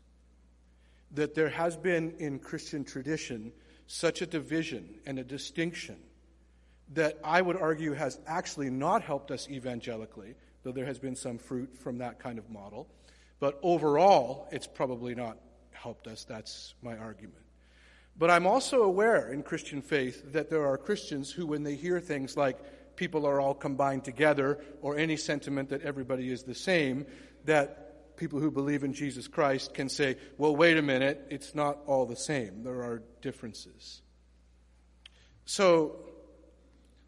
That 1.11 1.35
there 1.35 1.49
has 1.49 1.75
been 1.75 2.13
in 2.19 2.39
Christian 2.39 2.83
tradition 2.83 3.51
such 3.87 4.21
a 4.21 4.27
division 4.27 4.99
and 5.05 5.19
a 5.19 5.23
distinction 5.23 5.97
that 6.93 7.17
I 7.23 7.41
would 7.41 7.57
argue 7.57 7.93
has 7.93 8.19
actually 8.27 8.69
not 8.69 9.01
helped 9.01 9.31
us 9.31 9.49
evangelically, 9.49 10.35
though 10.63 10.71
there 10.71 10.85
has 10.85 10.99
been 10.99 11.15
some 11.15 11.37
fruit 11.37 11.77
from 11.77 11.97
that 11.97 12.19
kind 12.19 12.37
of 12.37 12.49
model. 12.49 12.87
But 13.39 13.59
overall, 13.61 14.47
it's 14.51 14.67
probably 14.67 15.15
not 15.15 15.37
helped 15.71 16.07
us. 16.07 16.25
That's 16.25 16.75
my 16.81 16.97
argument. 16.97 17.43
But 18.19 18.29
I'm 18.29 18.45
also 18.45 18.83
aware 18.83 19.31
in 19.31 19.43
Christian 19.43 19.81
faith 19.81 20.33
that 20.33 20.49
there 20.49 20.67
are 20.67 20.77
Christians 20.77 21.31
who, 21.31 21.47
when 21.47 21.63
they 21.63 21.75
hear 21.75 22.01
things 22.01 22.35
like 22.35 22.59
people 22.97 23.25
are 23.25 23.39
all 23.39 23.53
combined 23.53 24.03
together 24.03 24.59
or 24.81 24.97
any 24.97 25.15
sentiment 25.15 25.69
that 25.69 25.83
everybody 25.83 26.29
is 26.29 26.43
the 26.43 26.53
same, 26.53 27.05
that 27.45 28.17
people 28.17 28.41
who 28.41 28.51
believe 28.51 28.83
in 28.83 28.93
Jesus 28.93 29.29
Christ 29.29 29.73
can 29.73 29.87
say, 29.87 30.17
well, 30.37 30.53
wait 30.53 30.77
a 30.77 30.81
minute, 30.81 31.25
it's 31.29 31.55
not 31.55 31.77
all 31.87 32.05
the 32.05 32.17
same. 32.17 32.61
There 32.61 32.81
are 32.81 33.01
differences. 33.21 34.01
So, 35.45 35.95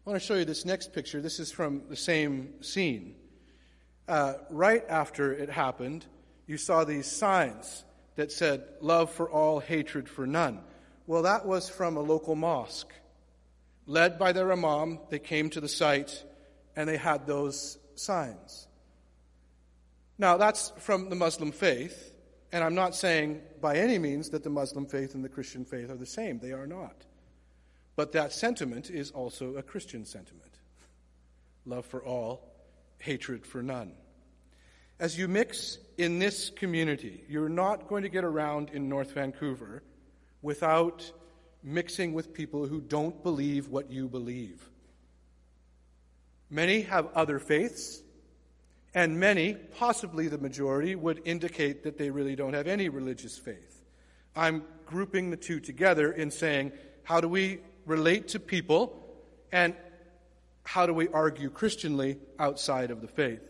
I 0.06 0.10
want 0.10 0.20
to 0.20 0.26
show 0.26 0.34
you 0.34 0.46
this 0.46 0.64
next 0.64 0.94
picture. 0.94 1.20
This 1.20 1.38
is 1.38 1.52
from 1.52 1.82
the 1.90 1.96
same 1.96 2.62
scene. 2.62 3.14
Uh, 4.08 4.34
right 4.48 4.82
after 4.88 5.32
it 5.32 5.50
happened, 5.50 6.06
you 6.46 6.56
saw 6.56 6.84
these 6.84 7.06
signs 7.06 7.84
that 8.16 8.32
said, 8.32 8.64
Love 8.80 9.10
for 9.10 9.30
all, 9.30 9.60
hatred 9.60 10.08
for 10.08 10.26
none. 10.26 10.60
Well, 11.06 11.22
that 11.22 11.46
was 11.46 11.68
from 11.68 11.96
a 11.96 12.00
local 12.00 12.34
mosque. 12.34 12.92
Led 13.86 14.18
by 14.18 14.32
their 14.32 14.52
imam, 14.52 15.00
they 15.10 15.18
came 15.18 15.50
to 15.50 15.60
the 15.60 15.68
site 15.68 16.24
and 16.76 16.88
they 16.88 16.96
had 16.96 17.26
those 17.26 17.78
signs. 17.94 18.68
Now, 20.18 20.36
that's 20.36 20.72
from 20.78 21.08
the 21.08 21.16
Muslim 21.16 21.50
faith, 21.50 22.12
and 22.52 22.62
I'm 22.62 22.74
not 22.74 22.94
saying 22.94 23.40
by 23.60 23.76
any 23.76 23.98
means 23.98 24.30
that 24.30 24.44
the 24.44 24.50
Muslim 24.50 24.86
faith 24.86 25.14
and 25.14 25.24
the 25.24 25.28
Christian 25.28 25.64
faith 25.64 25.90
are 25.90 25.96
the 25.96 26.06
same. 26.06 26.38
They 26.38 26.52
are 26.52 26.66
not. 26.66 26.94
But 27.96 28.12
that 28.12 28.32
sentiment 28.32 28.88
is 28.88 29.10
also 29.10 29.56
a 29.56 29.62
Christian 29.62 30.04
sentiment 30.04 30.52
love 31.64 31.86
for 31.86 32.04
all, 32.04 32.52
hatred 32.98 33.46
for 33.46 33.62
none. 33.62 33.92
As 34.98 35.16
you 35.16 35.28
mix 35.28 35.78
in 35.96 36.18
this 36.18 36.50
community, 36.50 37.24
you're 37.28 37.48
not 37.48 37.88
going 37.88 38.02
to 38.02 38.08
get 38.08 38.24
around 38.24 38.70
in 38.70 38.88
North 38.88 39.12
Vancouver 39.12 39.82
without 40.42 41.10
mixing 41.62 42.12
with 42.12 42.34
people 42.34 42.66
who 42.66 42.80
don't 42.80 43.22
believe 43.22 43.68
what 43.68 43.90
you 43.90 44.08
believe. 44.08 44.68
Many 46.50 46.82
have 46.82 47.08
other 47.14 47.38
faiths, 47.38 48.02
and 48.94 49.18
many, 49.18 49.54
possibly 49.54 50.28
the 50.28 50.38
majority, 50.38 50.94
would 50.94 51.22
indicate 51.24 51.84
that 51.84 51.96
they 51.96 52.10
really 52.10 52.36
don't 52.36 52.52
have 52.52 52.66
any 52.66 52.88
religious 52.88 53.38
faith. 53.38 53.82
I'm 54.36 54.64
grouping 54.84 55.30
the 55.30 55.36
two 55.36 55.60
together 55.60 56.12
in 56.12 56.30
saying, 56.30 56.72
how 57.04 57.20
do 57.20 57.28
we 57.28 57.60
relate 57.86 58.28
to 58.28 58.40
people, 58.40 58.98
and 59.50 59.74
how 60.64 60.86
do 60.86 60.92
we 60.92 61.08
argue 61.08 61.48
Christianly 61.48 62.18
outside 62.38 62.90
of 62.90 63.00
the 63.00 63.08
faith? 63.08 63.40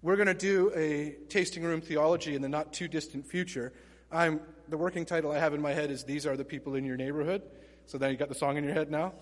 We're 0.00 0.16
going 0.16 0.28
to 0.28 0.34
do 0.34 0.72
a 0.74 1.16
tasting 1.28 1.62
room 1.62 1.80
theology 1.80 2.34
in 2.34 2.42
the 2.42 2.48
not 2.48 2.72
too 2.72 2.88
distant 2.88 3.26
future. 3.26 3.72
I'm 4.10 4.40
the 4.72 4.78
working 4.78 5.04
title 5.04 5.30
I 5.30 5.38
have 5.38 5.52
in 5.52 5.60
my 5.60 5.74
head 5.74 5.90
is 5.90 6.02
These 6.02 6.24
Are 6.24 6.34
the 6.34 6.46
People 6.46 6.76
in 6.76 6.84
Your 6.86 6.96
Neighborhood. 6.96 7.42
So 7.84 7.98
now 7.98 8.06
you 8.06 8.16
got 8.16 8.30
the 8.30 8.34
song 8.34 8.56
in 8.56 8.64
your 8.64 8.72
head 8.72 8.90
now? 8.90 9.12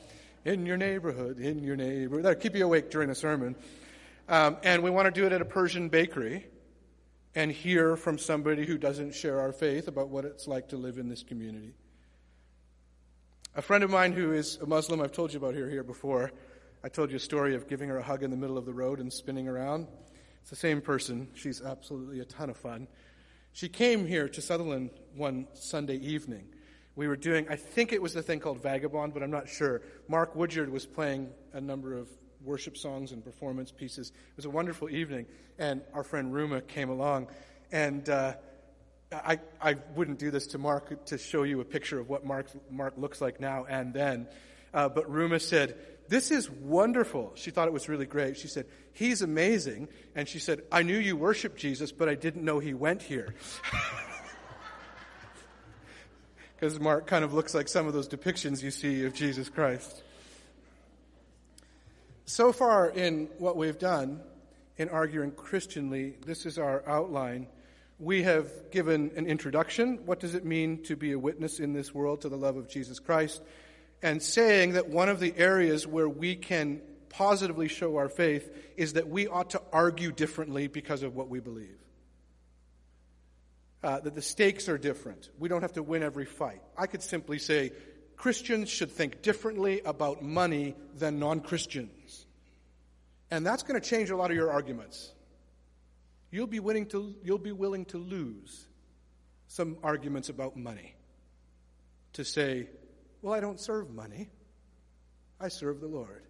In 0.44 0.64
your 0.64 0.76
neighborhood, 0.76 1.40
in 1.40 1.64
your 1.64 1.74
neighborhood. 1.74 2.24
That'll 2.24 2.40
keep 2.40 2.54
you 2.54 2.64
awake 2.64 2.88
during 2.88 3.08
the 3.08 3.16
sermon. 3.16 3.56
Um, 4.28 4.58
and 4.62 4.80
we 4.84 4.90
want 4.90 5.12
to 5.12 5.20
do 5.20 5.26
it 5.26 5.32
at 5.32 5.42
a 5.42 5.44
Persian 5.44 5.88
bakery 5.88 6.46
and 7.34 7.50
hear 7.50 7.96
from 7.96 8.16
somebody 8.16 8.64
who 8.64 8.78
doesn't 8.78 9.12
share 9.12 9.40
our 9.40 9.50
faith 9.50 9.88
about 9.88 10.08
what 10.08 10.24
it's 10.24 10.46
like 10.46 10.68
to 10.68 10.76
live 10.76 10.98
in 10.98 11.08
this 11.08 11.24
community. 11.24 11.74
A 13.56 13.62
friend 13.62 13.82
of 13.82 13.90
mine 13.90 14.12
who 14.12 14.30
is 14.30 14.56
a 14.62 14.66
Muslim, 14.66 15.00
I've 15.00 15.10
told 15.10 15.32
you 15.32 15.40
about 15.40 15.56
her 15.56 15.68
here 15.68 15.82
before. 15.82 16.30
I 16.84 16.88
told 16.88 17.10
you 17.10 17.16
a 17.16 17.18
story 17.18 17.56
of 17.56 17.66
giving 17.66 17.88
her 17.88 17.98
a 17.98 18.02
hug 18.04 18.22
in 18.22 18.30
the 18.30 18.36
middle 18.36 18.56
of 18.56 18.66
the 18.66 18.72
road 18.72 19.00
and 19.00 19.12
spinning 19.12 19.48
around. 19.48 19.88
It's 20.42 20.50
the 20.50 20.54
same 20.54 20.80
person. 20.80 21.26
She's 21.34 21.60
absolutely 21.60 22.20
a 22.20 22.24
ton 22.24 22.50
of 22.50 22.56
fun. 22.56 22.86
She 23.52 23.68
came 23.68 24.06
here 24.06 24.28
to 24.28 24.40
Sutherland 24.40 24.90
one 25.14 25.48
Sunday 25.54 25.96
evening. 25.96 26.46
We 26.96 27.08
were 27.08 27.16
doing, 27.16 27.46
I 27.48 27.56
think 27.56 27.92
it 27.92 28.00
was 28.00 28.14
the 28.14 28.22
thing 28.22 28.40
called 28.40 28.62
Vagabond, 28.62 29.14
but 29.14 29.22
I'm 29.22 29.30
not 29.30 29.48
sure. 29.48 29.82
Mark 30.08 30.36
Woodyard 30.36 30.70
was 30.70 30.86
playing 30.86 31.30
a 31.52 31.60
number 31.60 31.96
of 31.96 32.08
worship 32.44 32.76
songs 32.76 33.12
and 33.12 33.24
performance 33.24 33.70
pieces. 33.70 34.10
It 34.10 34.36
was 34.36 34.44
a 34.44 34.50
wonderful 34.50 34.90
evening, 34.90 35.26
and 35.58 35.82
our 35.92 36.02
friend 36.02 36.32
Ruma 36.32 36.66
came 36.66 36.88
along. 36.88 37.28
And 37.72 38.08
uh, 38.08 38.34
I, 39.12 39.40
I 39.60 39.74
wouldn't 39.94 40.18
do 40.18 40.30
this 40.30 40.46
to 40.48 40.58
Mark 40.58 41.06
to 41.06 41.18
show 41.18 41.42
you 41.42 41.60
a 41.60 41.64
picture 41.64 41.98
of 41.98 42.08
what 42.08 42.24
Mark, 42.24 42.46
Mark 42.70 42.94
looks 42.96 43.20
like 43.20 43.40
now 43.40 43.66
and 43.68 43.92
then. 43.92 44.28
Uh, 44.72 44.88
but 44.88 45.10
Ruma 45.10 45.40
said, 45.40 45.76
This 46.08 46.30
is 46.30 46.50
wonderful. 46.50 47.32
She 47.34 47.50
thought 47.50 47.68
it 47.68 47.74
was 47.74 47.88
really 47.88 48.06
great. 48.06 48.36
She 48.36 48.48
said, 48.48 48.66
He's 48.92 49.22
amazing. 49.22 49.88
And 50.14 50.28
she 50.28 50.38
said, 50.38 50.62
I 50.70 50.82
knew 50.82 50.98
you 50.98 51.16
worship 51.16 51.56
Jesus, 51.56 51.92
but 51.92 52.08
I 52.08 52.14
didn't 52.14 52.44
know 52.44 52.58
he 52.58 52.74
went 52.74 53.02
here. 53.02 53.34
Because 56.60 56.78
Mark 56.78 57.06
kind 57.06 57.24
of 57.24 57.32
looks 57.32 57.54
like 57.54 57.68
some 57.68 57.86
of 57.86 57.94
those 57.94 58.06
depictions 58.06 58.62
you 58.62 58.70
see 58.70 59.06
of 59.06 59.14
Jesus 59.14 59.48
Christ. 59.48 60.02
So 62.26 62.52
far 62.52 62.90
in 62.90 63.30
what 63.38 63.56
we've 63.56 63.78
done 63.78 64.20
in 64.76 64.90
arguing 64.90 65.30
Christianly, 65.30 66.16
this 66.26 66.44
is 66.44 66.58
our 66.58 66.86
outline. 66.86 67.46
We 67.98 68.24
have 68.24 68.70
given 68.70 69.10
an 69.16 69.26
introduction. 69.26 70.00
What 70.04 70.20
does 70.20 70.34
it 70.34 70.44
mean 70.44 70.82
to 70.82 70.96
be 70.96 71.12
a 71.12 71.18
witness 71.18 71.60
in 71.60 71.72
this 71.72 71.94
world 71.94 72.20
to 72.22 72.28
the 72.28 72.36
love 72.36 72.58
of 72.58 72.68
Jesus 72.68 72.98
Christ? 72.98 73.40
And 74.02 74.22
saying 74.22 74.72
that 74.72 74.88
one 74.88 75.08
of 75.08 75.20
the 75.20 75.36
areas 75.36 75.86
where 75.86 76.08
we 76.08 76.34
can 76.36 76.80
positively 77.10 77.68
show 77.68 77.96
our 77.96 78.08
faith 78.08 78.50
is 78.76 78.94
that 78.94 79.08
we 79.08 79.28
ought 79.28 79.50
to 79.50 79.62
argue 79.72 80.10
differently 80.12 80.68
because 80.68 81.02
of 81.02 81.14
what 81.14 81.28
we 81.28 81.40
believe. 81.40 81.76
Uh, 83.82 83.98
that 84.00 84.14
the 84.14 84.22
stakes 84.22 84.68
are 84.68 84.78
different. 84.78 85.30
We 85.38 85.48
don't 85.48 85.62
have 85.62 85.72
to 85.74 85.82
win 85.82 86.02
every 86.02 86.26
fight. 86.26 86.62
I 86.76 86.86
could 86.86 87.02
simply 87.02 87.38
say 87.38 87.72
Christians 88.16 88.68
should 88.68 88.90
think 88.90 89.22
differently 89.22 89.80
about 89.84 90.22
money 90.22 90.76
than 90.96 91.18
non 91.18 91.40
Christians. 91.40 92.26
And 93.30 93.46
that's 93.46 93.62
going 93.62 93.80
to 93.80 93.86
change 93.86 94.10
a 94.10 94.16
lot 94.16 94.30
of 94.30 94.36
your 94.36 94.50
arguments. 94.50 95.12
You'll 96.30 96.46
be, 96.46 96.60
willing 96.60 96.86
to, 96.86 97.14
you'll 97.24 97.38
be 97.38 97.52
willing 97.52 97.86
to 97.86 97.98
lose 97.98 98.66
some 99.48 99.78
arguments 99.82 100.28
about 100.28 100.56
money. 100.56 100.94
To 102.14 102.24
say, 102.24 102.68
well, 103.22 103.34
I 103.34 103.40
don't 103.40 103.60
serve 103.60 103.90
money, 103.90 104.30
I 105.40 105.48
serve 105.48 105.80
the 105.80 105.88
Lord. 105.88 106.22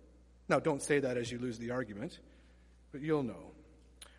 Now, 0.49 0.59
don't 0.59 0.82
say 0.82 0.99
that 1.00 1.16
as 1.16 1.30
you 1.30 1.38
lose 1.38 1.59
the 1.59 1.70
argument, 1.70 2.18
but 2.92 3.00
you'll 3.00 3.23
know. 3.23 3.52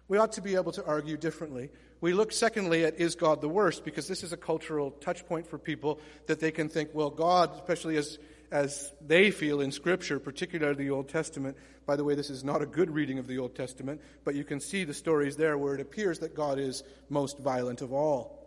We 0.08 0.18
ought 0.18 0.34
to 0.34 0.42
be 0.42 0.56
able 0.56 0.72
to 0.74 0.86
argue 0.86 1.18
differently. 1.18 1.70
We 2.02 2.14
look, 2.14 2.32
secondly, 2.32 2.84
at 2.84 3.00
is 3.00 3.16
God 3.16 3.42
the 3.42 3.50
worst, 3.50 3.86
because 3.86 4.08
this 4.08 4.24
is 4.24 4.34
a 4.34 4.38
cultural 4.38 4.92
touch 4.92 5.26
point 5.26 5.48
for 5.48 5.58
people 5.58 6.00
that 6.28 6.40
they 6.40 6.52
can 6.52 6.68
think, 6.68 6.90
well, 6.94 7.10
God, 7.10 7.54
especially 7.56 7.96
as, 7.98 8.20
as 8.52 8.92
they 9.06 9.32
feel 9.32 9.62
in 9.62 9.72
Scripture, 9.72 10.20
particularly 10.20 10.86
the 10.86 10.90
Old 10.90 11.10
Testament. 11.10 11.58
By 11.86 11.96
the 11.96 12.04
way, 12.04 12.16
this 12.16 12.30
is 12.30 12.44
not 12.44 12.62
a 12.62 12.66
good 12.66 12.92
reading 12.92 13.20
of 13.20 13.28
the 13.28 13.38
Old 13.38 13.56
Testament, 13.56 14.02
but 14.24 14.36
you 14.36 14.44
can 14.44 14.60
see 14.60 14.84
the 14.84 14.94
stories 14.94 15.38
there 15.38 15.58
where 15.58 15.76
it 15.76 15.82
appears 15.82 16.20
that 16.20 16.36
God 16.36 16.60
is 16.60 16.84
most 17.10 17.40
violent 17.40 17.82
of 17.82 17.94
all. 17.94 18.38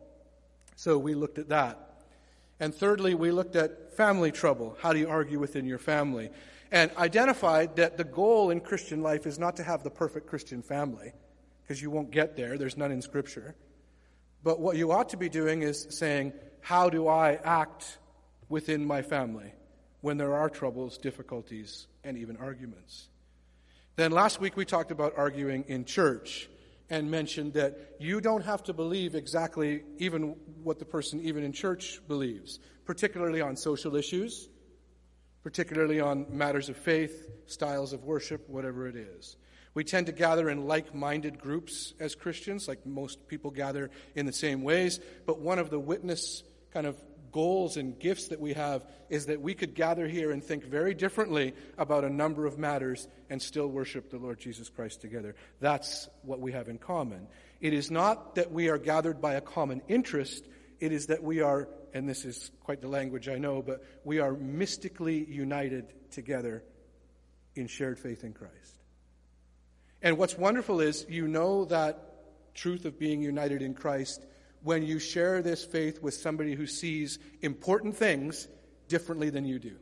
So 0.76 0.98
we 0.98 1.14
looked 1.14 1.38
at 1.38 1.48
that. 1.50 1.93
And 2.64 2.74
thirdly, 2.74 3.14
we 3.14 3.30
looked 3.30 3.56
at 3.56 3.94
family 3.94 4.32
trouble. 4.32 4.76
How 4.80 4.94
do 4.94 4.98
you 4.98 5.08
argue 5.08 5.38
within 5.38 5.66
your 5.66 5.78
family? 5.78 6.30
and 6.74 6.90
identified 6.96 7.76
that 7.76 7.96
the 7.96 8.02
goal 8.02 8.50
in 8.50 8.60
Christian 8.60 9.00
life 9.00 9.28
is 9.28 9.38
not 9.38 9.56
to 9.56 9.62
have 9.62 9.84
the 9.84 9.90
perfect 9.90 10.26
Christian 10.26 10.60
family, 10.60 11.12
because 11.62 11.80
you 11.80 11.88
won't 11.88 12.10
get 12.10 12.34
there, 12.34 12.58
there's 12.58 12.76
none 12.76 12.90
in 12.90 13.00
Scripture. 13.00 13.54
But 14.42 14.58
what 14.58 14.76
you 14.76 14.90
ought 14.90 15.10
to 15.10 15.16
be 15.16 15.28
doing 15.28 15.62
is 15.62 15.86
saying, 15.90 16.32
How 16.60 16.90
do 16.90 17.06
I 17.06 17.38
act 17.44 17.98
within 18.48 18.84
my 18.84 19.02
family 19.02 19.52
when 20.00 20.16
there 20.16 20.34
are 20.34 20.50
troubles, 20.50 20.98
difficulties, 20.98 21.86
and 22.02 22.18
even 22.18 22.36
arguments? 22.38 23.08
Then 23.94 24.10
last 24.10 24.40
week 24.40 24.56
we 24.56 24.64
talked 24.64 24.90
about 24.90 25.14
arguing 25.16 25.64
in 25.68 25.84
church 25.84 26.48
and 26.90 27.10
mentioned 27.10 27.54
that 27.54 27.96
you 27.98 28.20
don't 28.20 28.44
have 28.44 28.62
to 28.64 28.72
believe 28.72 29.14
exactly 29.14 29.82
even 29.98 30.36
what 30.62 30.78
the 30.78 30.84
person 30.84 31.20
even 31.20 31.42
in 31.42 31.52
church 31.52 32.00
believes, 32.06 32.60
particularly 32.84 33.40
on 33.40 33.56
social 33.56 33.96
issues 33.96 34.48
particularly 35.44 36.00
on 36.00 36.26
matters 36.30 36.70
of 36.70 36.76
faith, 36.76 37.28
styles 37.46 37.92
of 37.92 38.02
worship, 38.02 38.48
whatever 38.48 38.88
it 38.88 38.96
is. 38.96 39.36
We 39.74 39.84
tend 39.84 40.06
to 40.06 40.12
gather 40.12 40.48
in 40.48 40.66
like 40.66 40.94
minded 40.94 41.38
groups 41.38 41.92
as 42.00 42.14
Christians, 42.14 42.66
like 42.66 42.86
most 42.86 43.28
people 43.28 43.50
gather 43.50 43.90
in 44.14 44.24
the 44.24 44.32
same 44.32 44.62
ways. 44.62 45.00
But 45.26 45.40
one 45.40 45.58
of 45.58 45.68
the 45.68 45.78
witness 45.78 46.42
kind 46.72 46.86
of 46.86 46.96
goals 47.34 47.76
and 47.76 47.98
gifts 47.98 48.28
that 48.28 48.38
we 48.38 48.52
have 48.52 48.86
is 49.08 49.26
that 49.26 49.40
we 49.40 49.54
could 49.54 49.74
gather 49.74 50.06
here 50.06 50.30
and 50.30 50.42
think 50.42 50.62
very 50.64 50.94
differently 50.94 51.52
about 51.76 52.04
a 52.04 52.08
number 52.08 52.46
of 52.46 52.58
matters 52.58 53.08
and 53.28 53.42
still 53.42 53.66
worship 53.66 54.08
the 54.08 54.18
Lord 54.18 54.38
Jesus 54.38 54.68
Christ 54.68 55.00
together. 55.00 55.34
That's 55.58 56.08
what 56.22 56.38
we 56.38 56.52
have 56.52 56.68
in 56.68 56.78
common. 56.78 57.26
It 57.60 57.72
is 57.72 57.90
not 57.90 58.36
that 58.36 58.52
we 58.52 58.68
are 58.68 58.78
gathered 58.78 59.20
by 59.20 59.34
a 59.34 59.40
common 59.40 59.82
interest, 59.88 60.46
it 60.78 60.92
is 60.92 61.06
that 61.06 61.24
we 61.24 61.40
are 61.40 61.68
and 61.92 62.08
this 62.08 62.24
is 62.24 62.52
quite 62.62 62.80
the 62.80 62.88
language 62.88 63.28
I 63.28 63.38
know, 63.38 63.62
but 63.62 63.84
we 64.04 64.20
are 64.20 64.32
mystically 64.34 65.24
united 65.24 65.92
together 66.12 66.62
in 67.56 67.66
shared 67.66 67.98
faith 67.98 68.22
in 68.22 68.32
Christ. 68.32 68.78
And 70.02 70.18
what's 70.18 70.38
wonderful 70.38 70.80
is 70.80 71.04
you 71.08 71.26
know 71.26 71.64
that 71.64 72.54
truth 72.54 72.84
of 72.84 72.96
being 72.96 73.22
united 73.22 73.60
in 73.60 73.74
Christ 73.74 74.24
when 74.64 74.82
you 74.82 74.98
share 74.98 75.42
this 75.42 75.64
faith 75.64 76.02
with 76.02 76.14
somebody 76.14 76.54
who 76.54 76.66
sees 76.66 77.18
important 77.42 77.96
things 77.96 78.48
differently 78.88 79.30
than 79.30 79.44
you 79.44 79.58
do. 79.58 79.76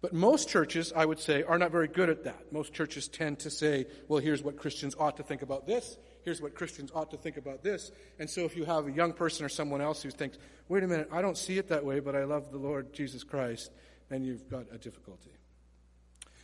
But 0.00 0.12
most 0.12 0.48
churches, 0.48 0.92
I 0.94 1.04
would 1.04 1.18
say, 1.18 1.42
are 1.42 1.58
not 1.58 1.72
very 1.72 1.88
good 1.88 2.08
at 2.08 2.22
that. 2.24 2.52
Most 2.52 2.72
churches 2.72 3.08
tend 3.08 3.40
to 3.40 3.50
say, 3.50 3.86
well, 4.06 4.20
here's 4.20 4.42
what 4.42 4.56
Christians 4.56 4.94
ought 4.98 5.16
to 5.16 5.24
think 5.24 5.42
about 5.42 5.66
this, 5.66 5.98
here's 6.22 6.40
what 6.40 6.54
Christians 6.54 6.92
ought 6.94 7.10
to 7.10 7.16
think 7.16 7.36
about 7.36 7.64
this. 7.64 7.90
And 8.20 8.30
so 8.30 8.42
if 8.42 8.56
you 8.56 8.64
have 8.64 8.86
a 8.86 8.92
young 8.92 9.12
person 9.12 9.44
or 9.44 9.48
someone 9.48 9.80
else 9.80 10.02
who 10.02 10.10
thinks, 10.10 10.38
wait 10.68 10.84
a 10.84 10.86
minute, 10.86 11.08
I 11.10 11.20
don't 11.20 11.36
see 11.36 11.58
it 11.58 11.68
that 11.68 11.84
way, 11.84 11.98
but 11.98 12.14
I 12.14 12.24
love 12.24 12.52
the 12.52 12.58
Lord 12.58 12.92
Jesus 12.92 13.24
Christ, 13.24 13.72
then 14.08 14.22
you've 14.22 14.48
got 14.48 14.66
a 14.72 14.78
difficulty. 14.78 15.30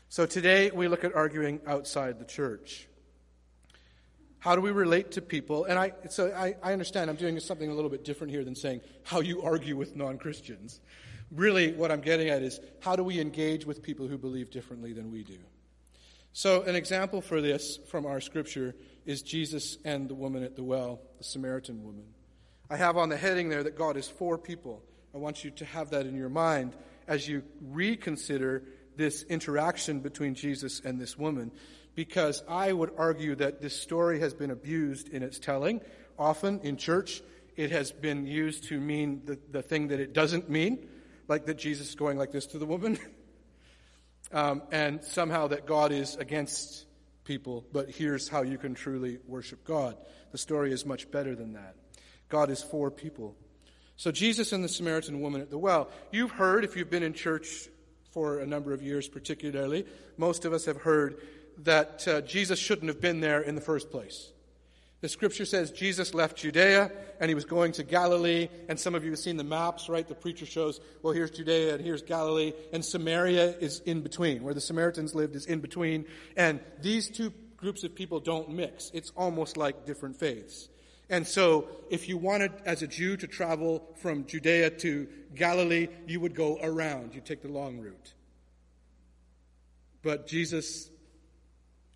So 0.08 0.26
today 0.26 0.72
we 0.72 0.88
look 0.88 1.04
at 1.04 1.14
arguing 1.14 1.60
outside 1.64 2.18
the 2.18 2.24
church. 2.24 2.88
How 4.42 4.56
do 4.56 4.60
we 4.60 4.72
relate 4.72 5.12
to 5.12 5.22
people? 5.22 5.66
And 5.66 5.78
I, 5.78 5.92
so 6.10 6.32
I, 6.34 6.56
I 6.64 6.72
understand 6.72 7.08
I'm 7.08 7.14
doing 7.14 7.38
something 7.38 7.70
a 7.70 7.74
little 7.74 7.88
bit 7.88 8.04
different 8.04 8.32
here 8.32 8.42
than 8.42 8.56
saying 8.56 8.80
how 9.04 9.20
you 9.20 9.40
argue 9.42 9.76
with 9.76 9.94
non 9.94 10.18
Christians. 10.18 10.80
Really, 11.30 11.74
what 11.74 11.92
I'm 11.92 12.00
getting 12.00 12.28
at 12.28 12.42
is 12.42 12.58
how 12.80 12.96
do 12.96 13.04
we 13.04 13.20
engage 13.20 13.64
with 13.64 13.84
people 13.84 14.08
who 14.08 14.18
believe 14.18 14.50
differently 14.50 14.92
than 14.92 15.12
we 15.12 15.22
do? 15.22 15.38
So, 16.32 16.62
an 16.62 16.74
example 16.74 17.20
for 17.20 17.40
this 17.40 17.78
from 17.88 18.04
our 18.04 18.20
scripture 18.20 18.74
is 19.06 19.22
Jesus 19.22 19.78
and 19.84 20.08
the 20.08 20.14
woman 20.16 20.42
at 20.42 20.56
the 20.56 20.64
well, 20.64 20.98
the 21.18 21.24
Samaritan 21.24 21.84
woman. 21.84 22.06
I 22.68 22.76
have 22.76 22.96
on 22.96 23.10
the 23.10 23.16
heading 23.16 23.48
there 23.48 23.62
that 23.62 23.78
God 23.78 23.96
is 23.96 24.08
for 24.08 24.36
people. 24.38 24.82
I 25.14 25.18
want 25.18 25.44
you 25.44 25.52
to 25.52 25.64
have 25.66 25.90
that 25.90 26.04
in 26.04 26.16
your 26.16 26.30
mind 26.30 26.74
as 27.06 27.28
you 27.28 27.44
reconsider 27.60 28.64
this 28.96 29.22
interaction 29.22 30.00
between 30.00 30.34
Jesus 30.34 30.80
and 30.80 31.00
this 31.00 31.16
woman 31.16 31.52
because 31.94 32.42
I 32.48 32.72
would 32.72 32.92
argue 32.96 33.34
that 33.36 33.60
this 33.60 33.78
story 33.78 34.20
has 34.20 34.34
been 34.34 34.50
abused 34.50 35.08
in 35.08 35.22
its 35.22 35.38
telling. 35.38 35.80
Often 36.18 36.60
in 36.60 36.76
church, 36.76 37.22
it 37.56 37.70
has 37.70 37.92
been 37.92 38.26
used 38.26 38.64
to 38.64 38.80
mean 38.80 39.22
the, 39.24 39.38
the 39.50 39.62
thing 39.62 39.88
that 39.88 40.00
it 40.00 40.12
doesn't 40.12 40.48
mean, 40.48 40.88
like 41.28 41.46
that 41.46 41.58
Jesus 41.58 41.90
is 41.90 41.94
going 41.94 42.18
like 42.18 42.32
this 42.32 42.46
to 42.48 42.58
the 42.58 42.66
woman, 42.66 42.98
um, 44.32 44.62
and 44.70 45.04
somehow 45.04 45.48
that 45.48 45.66
God 45.66 45.92
is 45.92 46.16
against 46.16 46.86
people, 47.24 47.64
but 47.72 47.90
here's 47.90 48.28
how 48.28 48.42
you 48.42 48.58
can 48.58 48.74
truly 48.74 49.18
worship 49.26 49.64
God. 49.64 49.96
The 50.32 50.38
story 50.38 50.72
is 50.72 50.84
much 50.86 51.10
better 51.10 51.34
than 51.34 51.52
that. 51.52 51.76
God 52.28 52.50
is 52.50 52.62
for 52.62 52.90
people. 52.90 53.36
So, 53.96 54.10
Jesus 54.10 54.52
and 54.52 54.64
the 54.64 54.68
Samaritan 54.68 55.20
woman 55.20 55.40
at 55.40 55.50
the 55.50 55.58
well. 55.58 55.90
You've 56.10 56.30
heard, 56.30 56.64
if 56.64 56.76
you've 56.76 56.90
been 56.90 57.02
in 57.02 57.12
church 57.12 57.68
for 58.10 58.38
a 58.40 58.46
number 58.46 58.72
of 58.72 58.82
years 58.82 59.06
particularly, 59.08 59.86
most 60.16 60.44
of 60.44 60.52
us 60.52 60.64
have 60.64 60.78
heard 60.78 61.20
that 61.64 62.06
uh, 62.08 62.20
Jesus 62.22 62.58
shouldn't 62.58 62.88
have 62.88 63.00
been 63.00 63.20
there 63.20 63.40
in 63.40 63.54
the 63.54 63.60
first 63.60 63.90
place. 63.90 64.32
The 65.02 65.08
scripture 65.08 65.44
says 65.44 65.72
Jesus 65.72 66.14
left 66.14 66.38
Judea 66.38 66.92
and 67.20 67.28
he 67.28 67.34
was 67.34 67.44
going 67.44 67.72
to 67.72 67.82
Galilee. 67.82 68.48
And 68.68 68.78
some 68.78 68.94
of 68.94 69.04
you 69.04 69.10
have 69.10 69.18
seen 69.18 69.36
the 69.36 69.44
maps, 69.44 69.88
right? 69.88 70.06
The 70.06 70.14
preacher 70.14 70.46
shows, 70.46 70.80
well, 71.02 71.12
here's 71.12 71.32
Judea 71.32 71.74
and 71.74 71.84
here's 71.84 72.02
Galilee. 72.02 72.52
And 72.72 72.84
Samaria 72.84 73.56
is 73.58 73.80
in 73.80 74.02
between. 74.02 74.44
Where 74.44 74.54
the 74.54 74.60
Samaritans 74.60 75.12
lived 75.12 75.34
is 75.34 75.46
in 75.46 75.58
between. 75.58 76.06
And 76.36 76.60
these 76.80 77.10
two 77.10 77.32
groups 77.56 77.82
of 77.82 77.96
people 77.96 78.20
don't 78.20 78.50
mix. 78.50 78.92
It's 78.94 79.10
almost 79.16 79.56
like 79.56 79.86
different 79.86 80.16
faiths. 80.16 80.68
And 81.10 81.26
so, 81.26 81.68
if 81.90 82.08
you 82.08 82.16
wanted, 82.16 82.52
as 82.64 82.82
a 82.82 82.86
Jew, 82.86 83.16
to 83.18 83.26
travel 83.26 83.86
from 83.96 84.24
Judea 84.24 84.70
to 84.70 85.08
Galilee, 85.34 85.88
you 86.06 86.20
would 86.20 86.34
go 86.34 86.58
around. 86.62 87.14
You'd 87.14 87.26
take 87.26 87.42
the 87.42 87.48
long 87.48 87.80
route. 87.80 88.14
But 90.02 90.26
Jesus 90.26 90.88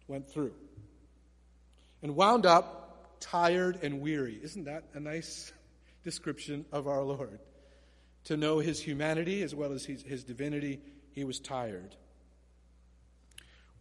went 0.09 0.29
through 0.29 0.55
and 2.03 2.15
wound 2.15 2.47
up 2.47 3.17
tired 3.21 3.79
and 3.83 4.01
weary. 4.01 4.39
Isn't 4.43 4.65
that 4.65 4.85
a 4.95 5.01
nice 5.01 5.53
description 6.05 6.65
of 6.73 6.87
our 6.87 7.03
Lord? 7.03 7.41
To 8.25 8.37
know 8.37 8.59
his 8.59 8.81
humanity 8.81 9.43
as 9.43 9.55
well 9.55 9.73
as 9.73 9.85
his, 9.85 10.03
his 10.03 10.25
divinity, 10.25 10.81
he 11.13 11.25
was 11.25 11.39
tired. 11.39 11.95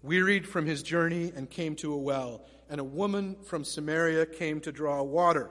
Wearied 0.02 0.48
from 0.48 0.66
his 0.66 0.84
journey 0.84 1.34
and 1.36 1.50
came 1.50 1.76
to 1.78 1.94
a 1.94 1.98
well, 1.98 2.46
and 2.70 2.80
a 2.80 2.84
woman 2.84 3.38
from 3.44 3.64
Samaria 3.64 4.26
came 4.28 4.62
to 4.62 4.72
draw 4.72 5.02
water. 5.02 5.50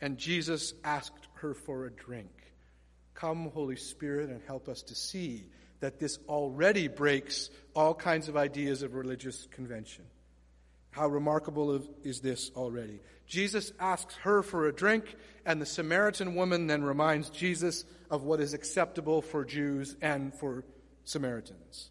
And 0.00 0.18
Jesus 0.18 0.74
asked 0.84 1.28
her 1.34 1.54
for 1.54 1.86
a 1.86 1.90
drink. 1.90 2.30
Come, 3.14 3.50
Holy 3.50 3.76
Spirit, 3.76 4.30
and 4.30 4.40
help 4.46 4.68
us 4.68 4.82
to 4.82 4.94
see 4.94 5.46
that 5.82 5.98
this 5.98 6.18
already 6.28 6.86
breaks 6.86 7.50
all 7.74 7.92
kinds 7.92 8.28
of 8.28 8.36
ideas 8.36 8.82
of 8.82 8.94
religious 8.94 9.48
convention. 9.50 10.04
How 10.92 11.08
remarkable 11.08 11.82
is 12.04 12.20
this 12.20 12.52
already? 12.54 13.00
Jesus 13.26 13.72
asks 13.80 14.14
her 14.22 14.42
for 14.42 14.68
a 14.68 14.72
drink, 14.72 15.16
and 15.44 15.60
the 15.60 15.66
Samaritan 15.66 16.36
woman 16.36 16.68
then 16.68 16.84
reminds 16.84 17.30
Jesus 17.30 17.84
of 18.10 18.22
what 18.22 18.40
is 18.40 18.54
acceptable 18.54 19.22
for 19.22 19.44
Jews 19.44 19.96
and 20.00 20.32
for 20.32 20.64
Samaritans. 21.04 21.90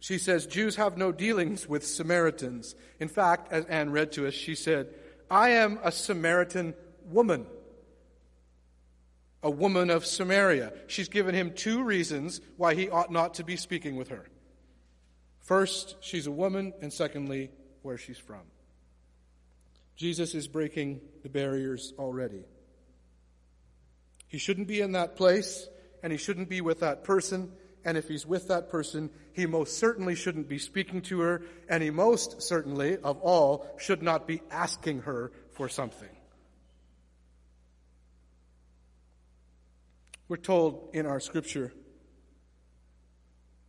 She 0.00 0.18
says, 0.18 0.46
Jews 0.46 0.76
have 0.76 0.98
no 0.98 1.12
dealings 1.12 1.66
with 1.66 1.86
Samaritans. 1.86 2.74
In 2.98 3.08
fact, 3.08 3.52
as 3.52 3.64
Anne 3.66 3.90
read 3.90 4.12
to 4.12 4.26
us, 4.26 4.34
she 4.34 4.54
said, 4.54 4.88
I 5.30 5.50
am 5.50 5.78
a 5.82 5.92
Samaritan 5.92 6.74
woman 7.06 7.46
a 9.42 9.50
woman 9.50 9.90
of 9.90 10.04
Samaria. 10.04 10.72
She's 10.86 11.08
given 11.08 11.34
him 11.34 11.52
two 11.54 11.82
reasons 11.82 12.40
why 12.56 12.74
he 12.74 12.90
ought 12.90 13.10
not 13.10 13.34
to 13.34 13.44
be 13.44 13.56
speaking 13.56 13.96
with 13.96 14.08
her. 14.08 14.26
First, 15.40 15.96
she's 16.00 16.26
a 16.26 16.30
woman, 16.30 16.72
and 16.80 16.92
secondly, 16.92 17.50
where 17.82 17.98
she's 17.98 18.18
from. 18.18 18.42
Jesus 19.96 20.34
is 20.34 20.48
breaking 20.48 21.00
the 21.22 21.28
barriers 21.28 21.92
already. 21.98 22.44
He 24.28 24.38
shouldn't 24.38 24.68
be 24.68 24.80
in 24.80 24.92
that 24.92 25.16
place, 25.16 25.68
and 26.02 26.12
he 26.12 26.18
shouldn't 26.18 26.48
be 26.48 26.60
with 26.60 26.80
that 26.80 27.04
person. 27.04 27.52
And 27.84 27.96
if 27.96 28.08
he's 28.08 28.26
with 28.26 28.48
that 28.48 28.68
person, 28.70 29.10
he 29.32 29.46
most 29.46 29.78
certainly 29.78 30.14
shouldn't 30.14 30.48
be 30.48 30.58
speaking 30.58 31.02
to 31.02 31.20
her, 31.20 31.42
and 31.68 31.82
he 31.82 31.90
most 31.90 32.42
certainly, 32.42 32.98
of 32.98 33.18
all, 33.20 33.66
should 33.78 34.02
not 34.02 34.26
be 34.26 34.42
asking 34.50 35.00
her 35.00 35.32
for 35.52 35.68
something. 35.68 36.08
We're 40.30 40.36
told 40.36 40.90
in 40.92 41.06
our 41.06 41.18
scripture 41.18 41.72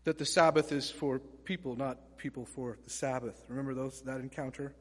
that 0.03 0.19
the 0.19 0.27
Sabbath 0.27 0.71
is 0.71 0.91
for 0.91 1.17
people, 1.17 1.75
not 1.75 2.19
people 2.19 2.45
for 2.45 2.77
the 2.83 2.91
Sabbath. 2.91 3.43
Remember 3.47 3.73
those 3.73 4.03
that 4.03 4.19
encounter 4.19 4.75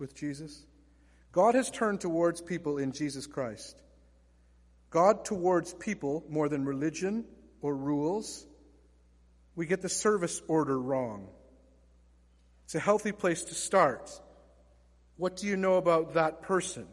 with 0.00 0.16
Jesus? 0.16 0.66
God 1.30 1.54
has 1.54 1.70
turned 1.70 2.00
towards 2.00 2.40
people 2.40 2.78
in 2.78 2.90
Jesus 2.90 3.28
Christ. 3.28 3.76
God 4.90 5.24
towards 5.24 5.72
people 5.74 6.24
more 6.28 6.48
than 6.48 6.64
religion 6.64 7.24
or 7.60 7.76
rules. 7.76 8.44
We 9.54 9.66
get 9.66 9.80
the 9.80 9.88
service 9.88 10.42
order 10.48 10.76
wrong. 10.76 11.28
It's 12.64 12.74
a 12.74 12.80
healthy 12.80 13.12
place 13.12 13.44
to 13.44 13.54
start. 13.54 14.10
What 15.18 15.36
do 15.36 15.46
you 15.46 15.56
know 15.56 15.76
about 15.76 16.14
that 16.14 16.42
person? 16.42 16.88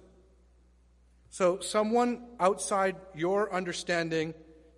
So, 1.30 1.60
someone 1.60 2.24
outside 2.40 2.96
your 3.14 3.54
understanding 3.54 4.34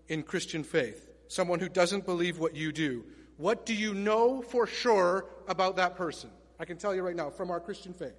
in 0.08 0.24
Christian 0.24 0.64
faith, 0.64 1.10
someone 1.28 1.60
who 1.60 1.70
doesn't 1.70 2.06
believe 2.06 2.40
what 2.40 2.56
you 2.56 2.72
do, 2.72 3.06
what 3.38 3.66
do 3.66 3.74
you 3.74 3.94
know 3.94 4.42
for 4.42 4.68
sure 4.68 5.26
about 5.48 5.78
that 5.78 5.96
person? 5.96 6.30
I 6.60 6.66
can 6.66 6.78
tell 6.78 6.94
you 6.94 7.02
right 7.02 7.16
now 7.16 7.30
from 7.30 7.50
our 7.50 7.60
Christian 7.60 7.94
faith. 7.94 8.14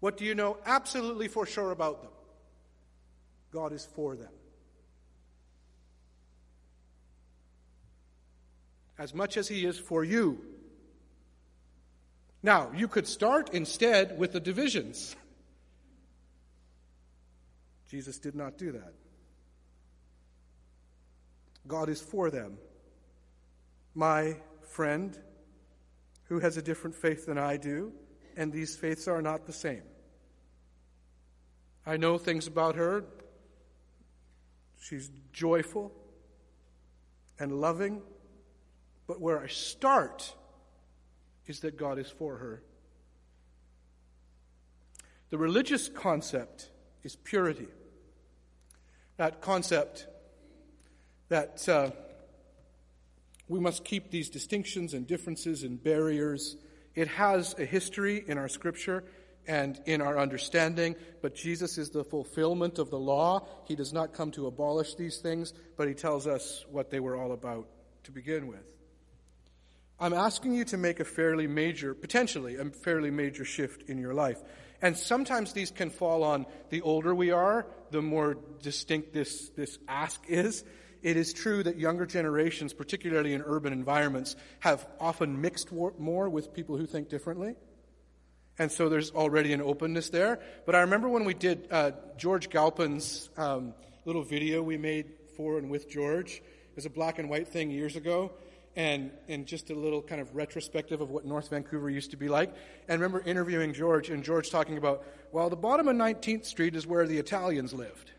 What 0.00 0.16
do 0.16 0.24
you 0.24 0.34
know 0.34 0.56
absolutely 0.64 1.28
for 1.28 1.46
sure 1.46 1.70
about 1.70 2.02
them? 2.02 2.10
God 3.52 3.72
is 3.72 3.84
for 3.84 4.16
them. 4.16 4.32
As 8.98 9.14
much 9.14 9.36
as 9.36 9.46
He 9.46 9.64
is 9.64 9.78
for 9.78 10.02
you. 10.02 10.44
Now, 12.42 12.70
you 12.74 12.88
could 12.88 13.06
start 13.06 13.50
instead 13.52 14.18
with 14.18 14.32
the 14.32 14.40
divisions. 14.40 15.14
Jesus 17.90 18.20
did 18.20 18.36
not 18.36 18.56
do 18.56 18.70
that. 18.70 18.94
God 21.66 21.88
is 21.88 22.00
for 22.00 22.30
them. 22.30 22.56
My 23.94 24.36
friend, 24.62 25.18
who 26.28 26.38
has 26.38 26.56
a 26.56 26.62
different 26.62 26.94
faith 26.94 27.26
than 27.26 27.36
I 27.36 27.56
do, 27.56 27.92
and 28.36 28.52
these 28.52 28.76
faiths 28.76 29.08
are 29.08 29.20
not 29.20 29.44
the 29.44 29.52
same. 29.52 29.82
I 31.84 31.96
know 31.96 32.16
things 32.16 32.46
about 32.46 32.76
her. 32.76 33.04
She's 34.80 35.10
joyful 35.32 35.90
and 37.40 37.60
loving. 37.60 38.02
But 39.08 39.20
where 39.20 39.40
I 39.40 39.48
start 39.48 40.32
is 41.48 41.58
that 41.60 41.76
God 41.76 41.98
is 41.98 42.08
for 42.08 42.36
her. 42.36 42.62
The 45.30 45.38
religious 45.38 45.88
concept 45.88 46.70
is 47.02 47.16
purity 47.16 47.66
that 49.20 49.42
concept 49.42 50.06
that 51.28 51.68
uh, 51.68 51.90
we 53.48 53.60
must 53.60 53.84
keep 53.84 54.10
these 54.10 54.30
distinctions 54.30 54.94
and 54.94 55.06
differences 55.06 55.62
and 55.62 55.84
barriers. 55.84 56.56
It 56.94 57.06
has 57.06 57.54
a 57.58 57.66
history 57.66 58.24
in 58.26 58.38
our 58.38 58.48
scripture, 58.48 59.04
and 59.46 59.78
in 59.84 60.00
our 60.00 60.18
understanding, 60.18 60.96
but 61.20 61.34
Jesus 61.34 61.76
is 61.76 61.90
the 61.90 62.02
fulfillment 62.02 62.78
of 62.78 62.88
the 62.88 62.98
law. 62.98 63.46
He 63.66 63.76
does 63.76 63.92
not 63.92 64.14
come 64.14 64.30
to 64.32 64.46
abolish 64.46 64.94
these 64.94 65.18
things, 65.18 65.52
but 65.76 65.86
he 65.86 65.92
tells 65.92 66.26
us 66.26 66.64
what 66.70 66.90
they 66.90 67.00
were 67.00 67.16
all 67.16 67.32
about 67.32 67.68
to 68.04 68.12
begin 68.12 68.46
with. 68.46 68.64
I'm 69.98 70.14
asking 70.14 70.54
you 70.54 70.64
to 70.66 70.78
make 70.78 70.98
a 70.98 71.04
fairly 71.04 71.46
major, 71.46 71.92
potentially 71.92 72.56
a 72.56 72.64
fairly 72.64 73.10
major 73.10 73.44
shift 73.44 73.90
in 73.90 73.98
your 73.98 74.14
life. 74.14 74.38
And 74.82 74.96
sometimes 74.96 75.52
these 75.52 75.70
can 75.70 75.90
fall 75.90 76.22
on 76.22 76.46
the 76.70 76.80
older 76.82 77.14
we 77.14 77.30
are, 77.30 77.66
the 77.90 78.02
more 78.02 78.38
distinct 78.62 79.12
this, 79.12 79.50
this 79.50 79.78
ask 79.88 80.22
is. 80.28 80.64
It 81.02 81.16
is 81.16 81.32
true 81.32 81.62
that 81.62 81.78
younger 81.78 82.06
generations, 82.06 82.72
particularly 82.72 83.32
in 83.32 83.42
urban 83.42 83.72
environments, 83.72 84.36
have 84.60 84.86
often 84.98 85.40
mixed 85.40 85.72
more 85.72 86.28
with 86.28 86.52
people 86.52 86.76
who 86.76 86.86
think 86.86 87.08
differently. 87.08 87.54
And 88.58 88.70
so 88.70 88.90
there's 88.90 89.10
already 89.10 89.54
an 89.54 89.62
openness 89.62 90.10
there. 90.10 90.40
But 90.66 90.74
I 90.74 90.80
remember 90.80 91.08
when 91.08 91.24
we 91.24 91.32
did 91.32 91.68
uh, 91.70 91.92
George 92.18 92.50
Galpin's 92.50 93.30
um, 93.38 93.72
little 94.04 94.22
video 94.22 94.62
we 94.62 94.76
made 94.76 95.06
for 95.36 95.56
and 95.56 95.70
with 95.70 95.88
George. 95.88 96.42
It 96.42 96.76
was 96.76 96.84
a 96.84 96.90
black 96.90 97.18
and 97.18 97.30
white 97.30 97.48
thing 97.48 97.70
years 97.70 97.96
ago. 97.96 98.32
And, 98.76 99.10
and 99.28 99.46
just 99.46 99.70
a 99.70 99.74
little 99.74 100.00
kind 100.00 100.20
of 100.20 100.34
retrospective 100.36 101.00
of 101.00 101.10
what 101.10 101.24
North 101.24 101.50
Vancouver 101.50 101.90
used 101.90 102.12
to 102.12 102.16
be 102.16 102.28
like. 102.28 102.50
And 102.88 102.90
I 102.90 102.94
remember 102.94 103.20
interviewing 103.20 103.72
George 103.72 104.10
and 104.10 104.22
George 104.22 104.50
talking 104.50 104.78
about, 104.78 105.04
well, 105.32 105.50
the 105.50 105.56
bottom 105.56 105.88
of 105.88 105.96
19th 105.96 106.46
Street 106.46 106.76
is 106.76 106.86
where 106.86 107.06
the 107.06 107.18
Italians 107.18 107.74
lived. 107.74 108.12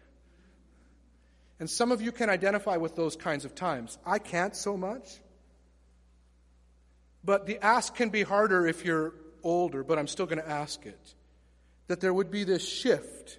And 1.62 1.70
some 1.70 1.92
of 1.92 2.02
you 2.02 2.12
can 2.12 2.30
identify 2.30 2.78
with 2.78 2.96
those 2.96 3.16
kinds 3.16 3.46
of 3.46 3.56
times. 3.56 3.98
I 4.06 4.20
can't 4.20 4.56
so 4.56 4.76
much. 4.76 5.22
But 7.24 7.46
the 7.46 7.64
ask 7.64 7.94
can 7.96 8.10
be 8.10 8.24
harder 8.24 8.68
if 8.68 8.84
you're 8.84 9.14
older, 9.44 9.84
but 9.84 10.00
I'm 10.00 10.08
still 10.08 10.26
going 10.26 10.42
to 10.42 10.50
ask 10.50 10.86
it. 10.86 11.14
That 11.88 12.02
there 12.02 12.14
would 12.14 12.32
be 12.32 12.44
this 12.44 12.68
shift, 12.68 13.38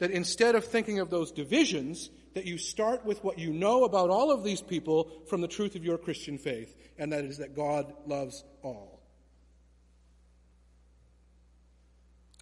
that 0.00 0.10
instead 0.10 0.54
of 0.54 0.64
thinking 0.64 0.98
of 0.98 1.10
those 1.10 1.30
divisions, 1.30 2.10
that 2.34 2.46
you 2.46 2.58
start 2.58 3.04
with 3.04 3.22
what 3.22 3.38
you 3.38 3.52
know 3.52 3.84
about 3.84 4.10
all 4.10 4.32
of 4.32 4.42
these 4.42 4.62
people 4.62 5.10
from 5.28 5.40
the 5.40 5.48
truth 5.48 5.76
of 5.76 5.84
your 5.84 5.98
Christian 5.98 6.38
faith, 6.38 6.74
and 6.98 7.12
that 7.12 7.24
is 7.24 7.38
that 7.38 7.54
God 7.54 7.92
loves 8.06 8.42
all. 8.62 9.00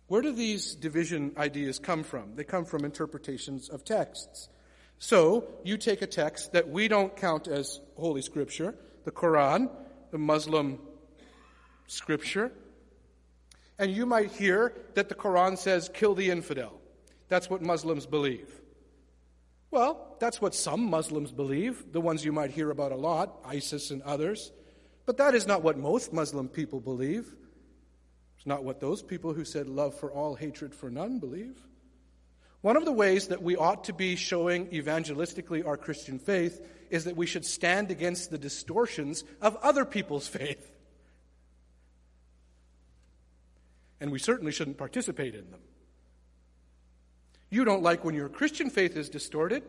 Where 0.07 0.23
do 0.23 0.33
these 0.33 0.75
division 0.75 1.33
ideas 1.37 1.79
come 1.79 2.05
from? 2.05 2.37
They 2.37 2.45
come 2.45 2.65
from 2.65 2.85
interpretations 2.85 3.69
of 3.69 3.85
texts. 3.85 4.49
So, 5.01 5.45
you 5.65 5.77
take 5.77 6.01
a 6.01 6.07
text 6.07 6.53
that 6.53 6.69
we 6.69 6.89
don't 6.89 7.15
count 7.15 7.47
as 7.47 7.81
Holy 7.97 8.23
Scripture, 8.23 8.75
the 9.05 9.13
Quran, 9.13 9.71
the 10.11 10.19
Muslim 10.19 10.79
Scripture, 11.87 12.53
and 13.79 13.93
you 13.93 14.07
might 14.07 14.33
hear 14.33 14.75
that 14.95 15.09
the 15.09 15.15
Quran 15.15 15.59
says, 15.59 15.91
kill 15.93 16.15
the 16.15 16.31
infidel. 16.31 16.78
That's 17.29 17.51
what 17.51 17.63
Muslims 17.63 18.07
believe. 18.07 18.49
Well, 19.71 20.17
that's 20.19 20.41
what 20.41 20.55
some 20.55 20.85
Muslims 20.85 21.31
believe, 21.31 21.93
the 21.93 22.01
ones 22.01 22.25
you 22.25 22.33
might 22.33 22.51
hear 22.51 22.71
about 22.71 22.93
a 22.93 22.97
lot, 22.97 23.41
ISIS 23.45 23.91
and 23.91 24.01
others. 24.03 24.51
But 25.05 25.19
that 25.19 25.35
is 25.35 25.47
not 25.47 25.63
what 25.63 25.79
most 25.79 26.13
Muslim 26.13 26.49
people 26.49 26.81
believe. 26.81 27.27
It's 28.37 28.47
not 28.47 28.65
what 28.65 28.81
those 28.81 29.03
people 29.03 29.35
who 29.35 29.45
said 29.45 29.69
love 29.69 29.95
for 29.95 30.11
all, 30.11 30.35
hatred 30.35 30.75
for 30.75 30.91
none 30.91 31.19
believe. 31.19 31.59
One 32.63 32.77
of 32.77 32.85
the 32.85 32.93
ways 32.93 33.29
that 33.29 33.43
we 33.43 33.57
ought 33.57 33.85
to 33.85 33.93
be 33.93 34.17
showing 34.17 34.67
evangelistically 34.69 35.67
our 35.67 35.77
Christian 35.77 36.19
faith 36.19 36.67
is 36.91 37.05
that 37.05 37.17
we 37.17 37.27
should 37.27 37.45
stand 37.45 37.91
against 37.91 38.31
the 38.31 38.39
distortions 38.39 39.23
of 39.41 39.57
other 39.57 39.85
people's 39.85 40.29
faith. 40.29 40.73
and 44.01 44.13
we 44.13 44.19
certainly 44.19 44.53
shouldn't 44.53 44.79
participate 44.79 45.35
in 45.35 45.51
them. 45.51 45.61
You 47.51 47.65
don't 47.65 47.83
like 47.83 48.05
when 48.05 48.15
your 48.15 48.29
Christian 48.29 48.71
faith 48.71 48.97
is 48.97 49.09
distorted. 49.09 49.63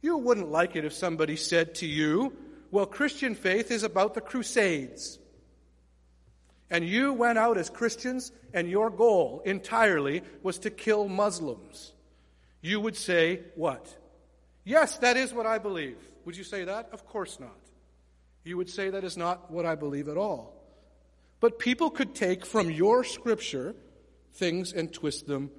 You 0.00 0.18
wouldn't 0.18 0.50
like 0.50 0.76
it 0.76 0.84
if 0.84 0.92
somebody 0.92 1.36
said 1.36 1.76
to 1.76 1.86
you, 1.86 2.36
Well, 2.70 2.86
Christian 2.86 3.34
faith 3.34 3.70
is 3.70 3.82
about 3.82 4.14
the 4.14 4.20
Crusades. 4.20 5.18
And 6.70 6.86
you 6.86 7.14
went 7.14 7.38
out 7.38 7.56
as 7.56 7.70
Christians, 7.70 8.30
and 8.52 8.68
your 8.68 8.90
goal 8.90 9.42
entirely 9.46 10.22
was 10.42 10.58
to 10.60 10.70
kill 10.70 11.08
Muslims. 11.08 11.92
You 12.60 12.80
would 12.80 12.96
say, 12.96 13.40
What? 13.54 13.96
Yes, 14.64 14.98
that 14.98 15.16
is 15.16 15.32
what 15.32 15.46
I 15.46 15.58
believe. 15.58 15.96
Would 16.26 16.36
you 16.36 16.44
say 16.44 16.64
that? 16.64 16.90
Of 16.92 17.06
course 17.06 17.40
not. 17.40 17.56
You 18.44 18.58
would 18.58 18.68
say 18.68 18.90
that 18.90 19.04
is 19.04 19.16
not 19.16 19.50
what 19.50 19.64
I 19.64 19.74
believe 19.74 20.08
at 20.08 20.18
all. 20.18 20.54
But 21.40 21.58
people 21.58 21.88
could 21.88 22.14
take 22.14 22.44
from 22.44 22.70
your 22.70 23.04
scripture 23.04 23.74
things 24.34 24.72
and 24.72 24.92
twist 24.92 25.26
them 25.26 25.50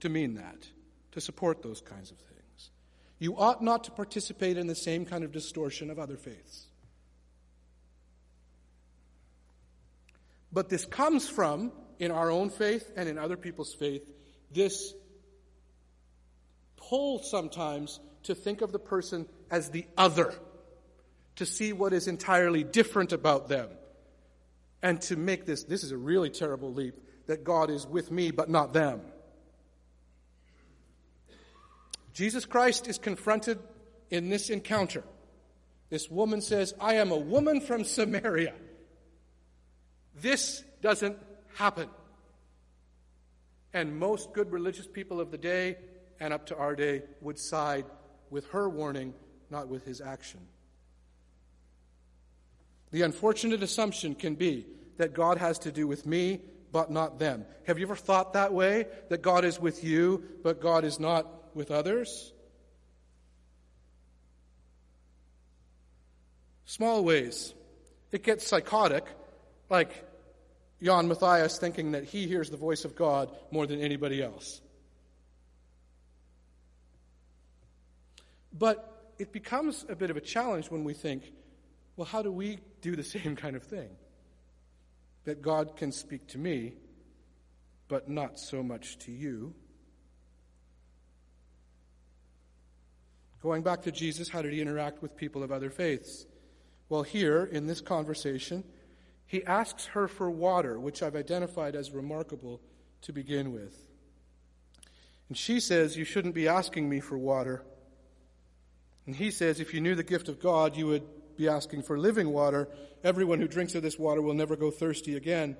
to 0.00 0.08
mean 0.08 0.34
that, 0.34 0.68
to 1.12 1.20
support 1.20 1.62
those 1.62 1.80
kinds 1.80 2.10
of 2.10 2.18
things. 2.18 2.70
You 3.18 3.36
ought 3.36 3.62
not 3.62 3.84
to 3.84 3.90
participate 3.90 4.56
in 4.56 4.66
the 4.66 4.74
same 4.74 5.04
kind 5.04 5.24
of 5.24 5.32
distortion 5.32 5.90
of 5.90 5.98
other 5.98 6.16
faiths. 6.16 6.66
But 10.52 10.68
this 10.68 10.86
comes 10.86 11.28
from, 11.28 11.72
in 11.98 12.10
our 12.10 12.30
own 12.30 12.50
faith 12.50 12.90
and 12.96 13.08
in 13.08 13.18
other 13.18 13.36
people's 13.36 13.74
faith, 13.74 14.08
this 14.52 14.94
pull 16.76 17.18
sometimes 17.22 18.00
to 18.24 18.34
think 18.34 18.62
of 18.62 18.72
the 18.72 18.78
person 18.78 19.26
as 19.50 19.70
the 19.70 19.86
other, 19.96 20.32
to 21.36 21.44
see 21.44 21.72
what 21.72 21.92
is 21.92 22.08
entirely 22.08 22.64
different 22.64 23.12
about 23.12 23.48
them 23.48 23.68
and 24.82 25.00
to 25.02 25.16
make 25.16 25.44
this, 25.44 25.64
this 25.64 25.84
is 25.84 25.90
a 25.90 25.96
really 25.96 26.30
terrible 26.30 26.72
leap, 26.72 26.94
that 27.26 27.44
God 27.44 27.68
is 27.68 27.86
with 27.86 28.10
me 28.10 28.30
but 28.30 28.48
not 28.48 28.72
them. 28.72 29.00
Jesus 32.18 32.46
Christ 32.46 32.88
is 32.88 32.98
confronted 32.98 33.60
in 34.10 34.28
this 34.28 34.50
encounter. 34.50 35.04
This 35.88 36.10
woman 36.10 36.40
says, 36.40 36.74
I 36.80 36.94
am 36.94 37.12
a 37.12 37.16
woman 37.16 37.60
from 37.60 37.84
Samaria. 37.84 38.54
This 40.20 40.64
doesn't 40.82 41.16
happen. 41.54 41.88
And 43.72 44.00
most 44.00 44.32
good 44.32 44.50
religious 44.50 44.88
people 44.88 45.20
of 45.20 45.30
the 45.30 45.38
day 45.38 45.76
and 46.18 46.34
up 46.34 46.46
to 46.46 46.56
our 46.56 46.74
day 46.74 47.02
would 47.20 47.38
side 47.38 47.84
with 48.30 48.46
her 48.48 48.68
warning, 48.68 49.14
not 49.48 49.68
with 49.68 49.84
his 49.84 50.00
action. 50.00 50.40
The 52.90 53.02
unfortunate 53.02 53.62
assumption 53.62 54.16
can 54.16 54.34
be 54.34 54.66
that 54.96 55.14
God 55.14 55.38
has 55.38 55.60
to 55.60 55.70
do 55.70 55.86
with 55.86 56.04
me, 56.04 56.40
but 56.72 56.90
not 56.90 57.20
them. 57.20 57.44
Have 57.68 57.78
you 57.78 57.86
ever 57.86 57.94
thought 57.94 58.32
that 58.32 58.52
way? 58.52 58.86
That 59.08 59.22
God 59.22 59.44
is 59.44 59.60
with 59.60 59.84
you, 59.84 60.24
but 60.42 60.60
God 60.60 60.84
is 60.84 60.98
not 60.98 61.47
with 61.58 61.70
others? 61.70 62.32
Small 66.64 67.04
ways. 67.04 67.52
It 68.12 68.22
gets 68.22 68.46
psychotic, 68.46 69.04
like 69.68 70.04
Jan 70.82 71.08
Matthias 71.08 71.58
thinking 71.58 71.92
that 71.92 72.04
he 72.04 72.26
hears 72.26 72.48
the 72.48 72.56
voice 72.56 72.84
of 72.84 72.94
God 72.94 73.36
more 73.50 73.66
than 73.66 73.80
anybody 73.80 74.22
else. 74.22 74.60
But 78.56 79.12
it 79.18 79.32
becomes 79.32 79.84
a 79.88 79.96
bit 79.96 80.10
of 80.10 80.16
a 80.16 80.20
challenge 80.20 80.70
when 80.70 80.84
we 80.84 80.94
think, 80.94 81.32
well, 81.96 82.06
how 82.06 82.22
do 82.22 82.30
we 82.30 82.60
do 82.80 82.94
the 82.94 83.02
same 83.16 83.34
kind 83.34 83.56
of 83.56 83.64
thing? 83.64 83.90
That 85.24 85.42
God 85.42 85.76
can 85.76 85.90
speak 85.90 86.28
to 86.28 86.38
me, 86.38 86.74
but 87.88 88.08
not 88.08 88.38
so 88.38 88.62
much 88.62 88.98
to 89.00 89.12
you. 89.12 89.54
Going 93.42 93.62
back 93.62 93.82
to 93.82 93.92
Jesus, 93.92 94.28
how 94.28 94.42
did 94.42 94.52
he 94.52 94.60
interact 94.60 95.00
with 95.00 95.16
people 95.16 95.42
of 95.42 95.52
other 95.52 95.70
faiths? 95.70 96.26
Well, 96.88 97.02
here 97.02 97.44
in 97.44 97.66
this 97.66 97.80
conversation, 97.80 98.64
he 99.26 99.44
asks 99.44 99.86
her 99.86 100.08
for 100.08 100.30
water, 100.30 100.80
which 100.80 101.02
I've 101.02 101.14
identified 101.14 101.76
as 101.76 101.92
remarkable 101.92 102.60
to 103.02 103.12
begin 103.12 103.52
with. 103.52 103.86
And 105.28 105.36
she 105.36 105.60
says, 105.60 105.96
You 105.96 106.04
shouldn't 106.04 106.34
be 106.34 106.48
asking 106.48 106.88
me 106.88 107.00
for 107.00 107.18
water. 107.18 107.62
And 109.06 109.14
he 109.14 109.30
says, 109.30 109.60
If 109.60 109.72
you 109.72 109.80
knew 109.80 109.94
the 109.94 110.02
gift 110.02 110.28
of 110.28 110.40
God, 110.40 110.76
you 110.76 110.86
would 110.86 111.04
be 111.36 111.48
asking 111.48 111.82
for 111.82 111.98
living 111.98 112.30
water. 112.30 112.68
Everyone 113.04 113.38
who 113.38 113.46
drinks 113.46 113.74
of 113.74 113.82
this 113.82 113.98
water 113.98 114.22
will 114.22 114.34
never 114.34 114.56
go 114.56 114.70
thirsty 114.70 115.16
again. 115.16 115.56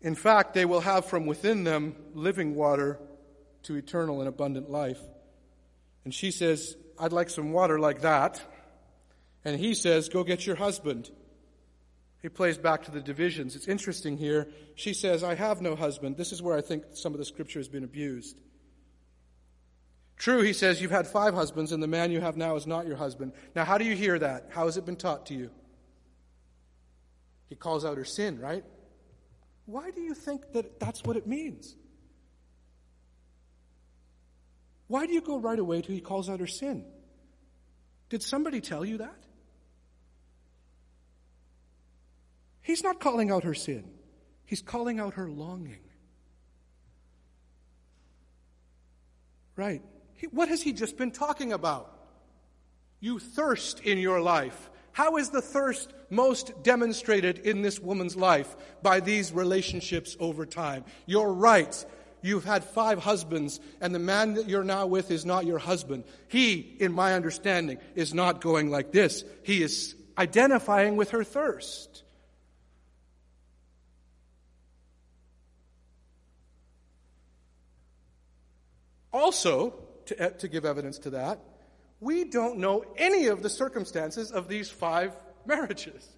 In 0.00 0.14
fact, 0.14 0.54
they 0.54 0.64
will 0.64 0.80
have 0.80 1.04
from 1.04 1.26
within 1.26 1.64
them 1.64 1.94
living 2.14 2.54
water 2.54 2.98
to 3.64 3.76
eternal 3.76 4.20
and 4.20 4.28
abundant 4.28 4.70
life. 4.70 5.00
And 6.04 6.14
she 6.14 6.30
says, 6.30 6.76
I'd 6.98 7.12
like 7.12 7.30
some 7.30 7.52
water 7.52 7.78
like 7.78 8.02
that. 8.02 8.40
And 9.44 9.58
he 9.58 9.74
says, 9.74 10.08
Go 10.08 10.24
get 10.24 10.46
your 10.46 10.56
husband. 10.56 11.10
He 12.22 12.28
plays 12.28 12.58
back 12.58 12.84
to 12.84 12.90
the 12.90 13.00
divisions. 13.00 13.56
It's 13.56 13.68
interesting 13.68 14.18
here. 14.18 14.48
She 14.74 14.92
says, 14.92 15.24
I 15.24 15.34
have 15.34 15.62
no 15.62 15.74
husband. 15.74 16.18
This 16.18 16.32
is 16.32 16.42
where 16.42 16.56
I 16.56 16.60
think 16.60 16.84
some 16.92 17.14
of 17.14 17.18
the 17.18 17.24
scripture 17.24 17.58
has 17.58 17.68
been 17.68 17.84
abused. 17.84 18.38
True, 20.18 20.42
he 20.42 20.52
says, 20.52 20.82
you've 20.82 20.90
had 20.90 21.06
five 21.06 21.32
husbands, 21.32 21.72
and 21.72 21.82
the 21.82 21.86
man 21.86 22.10
you 22.10 22.20
have 22.20 22.36
now 22.36 22.56
is 22.56 22.66
not 22.66 22.86
your 22.86 22.96
husband. 22.96 23.32
Now, 23.56 23.64
how 23.64 23.78
do 23.78 23.86
you 23.86 23.96
hear 23.96 24.18
that? 24.18 24.48
How 24.50 24.66
has 24.66 24.76
it 24.76 24.84
been 24.84 24.96
taught 24.96 25.26
to 25.26 25.34
you? 25.34 25.50
He 27.48 27.54
calls 27.54 27.86
out 27.86 27.96
her 27.96 28.04
sin, 28.04 28.38
right? 28.38 28.62
Why 29.64 29.90
do 29.90 30.02
you 30.02 30.12
think 30.12 30.52
that 30.52 30.78
that's 30.78 31.02
what 31.04 31.16
it 31.16 31.26
means? 31.26 31.74
Why 34.90 35.06
do 35.06 35.12
you 35.12 35.20
go 35.20 35.38
right 35.38 35.56
away 35.56 35.82
to 35.82 35.92
he 35.92 36.00
calls 36.00 36.28
out 36.28 36.40
her 36.40 36.48
sin? 36.48 36.84
Did 38.08 38.24
somebody 38.24 38.60
tell 38.60 38.84
you 38.84 38.98
that? 38.98 39.22
He's 42.60 42.82
not 42.82 42.98
calling 42.98 43.30
out 43.30 43.44
her 43.44 43.54
sin. 43.54 43.84
He's 44.44 44.62
calling 44.62 44.98
out 44.98 45.14
her 45.14 45.30
longing. 45.30 45.78
Right. 49.54 49.80
He, 50.16 50.26
what 50.26 50.48
has 50.48 50.60
he 50.60 50.72
just 50.72 50.96
been 50.96 51.12
talking 51.12 51.52
about? 51.52 51.96
You 52.98 53.20
thirst 53.20 53.78
in 53.78 53.98
your 53.98 54.20
life. 54.20 54.70
How 54.90 55.18
is 55.18 55.30
the 55.30 55.40
thirst 55.40 55.92
most 56.10 56.64
demonstrated 56.64 57.38
in 57.38 57.62
this 57.62 57.78
woman's 57.78 58.16
life? 58.16 58.56
By 58.82 58.98
these 58.98 59.30
relationships 59.32 60.16
over 60.18 60.46
time. 60.46 60.84
You're 61.06 61.32
right. 61.32 61.86
You've 62.22 62.44
had 62.44 62.64
five 62.64 62.98
husbands, 62.98 63.60
and 63.80 63.94
the 63.94 63.98
man 63.98 64.34
that 64.34 64.48
you're 64.48 64.64
now 64.64 64.86
with 64.86 65.10
is 65.10 65.24
not 65.24 65.46
your 65.46 65.58
husband. 65.58 66.04
He, 66.28 66.54
in 66.54 66.92
my 66.92 67.14
understanding, 67.14 67.78
is 67.94 68.12
not 68.12 68.40
going 68.40 68.70
like 68.70 68.92
this. 68.92 69.24
He 69.42 69.62
is 69.62 69.94
identifying 70.18 70.96
with 70.96 71.10
her 71.10 71.24
thirst. 71.24 72.02
Also, 79.12 79.74
to, 80.06 80.22
eh, 80.22 80.28
to 80.28 80.48
give 80.48 80.64
evidence 80.64 80.98
to 81.00 81.10
that, 81.10 81.40
we 82.00 82.24
don't 82.24 82.58
know 82.58 82.84
any 82.96 83.26
of 83.26 83.42
the 83.42 83.50
circumstances 83.50 84.30
of 84.30 84.48
these 84.48 84.70
five 84.70 85.16
marriages. 85.46 86.08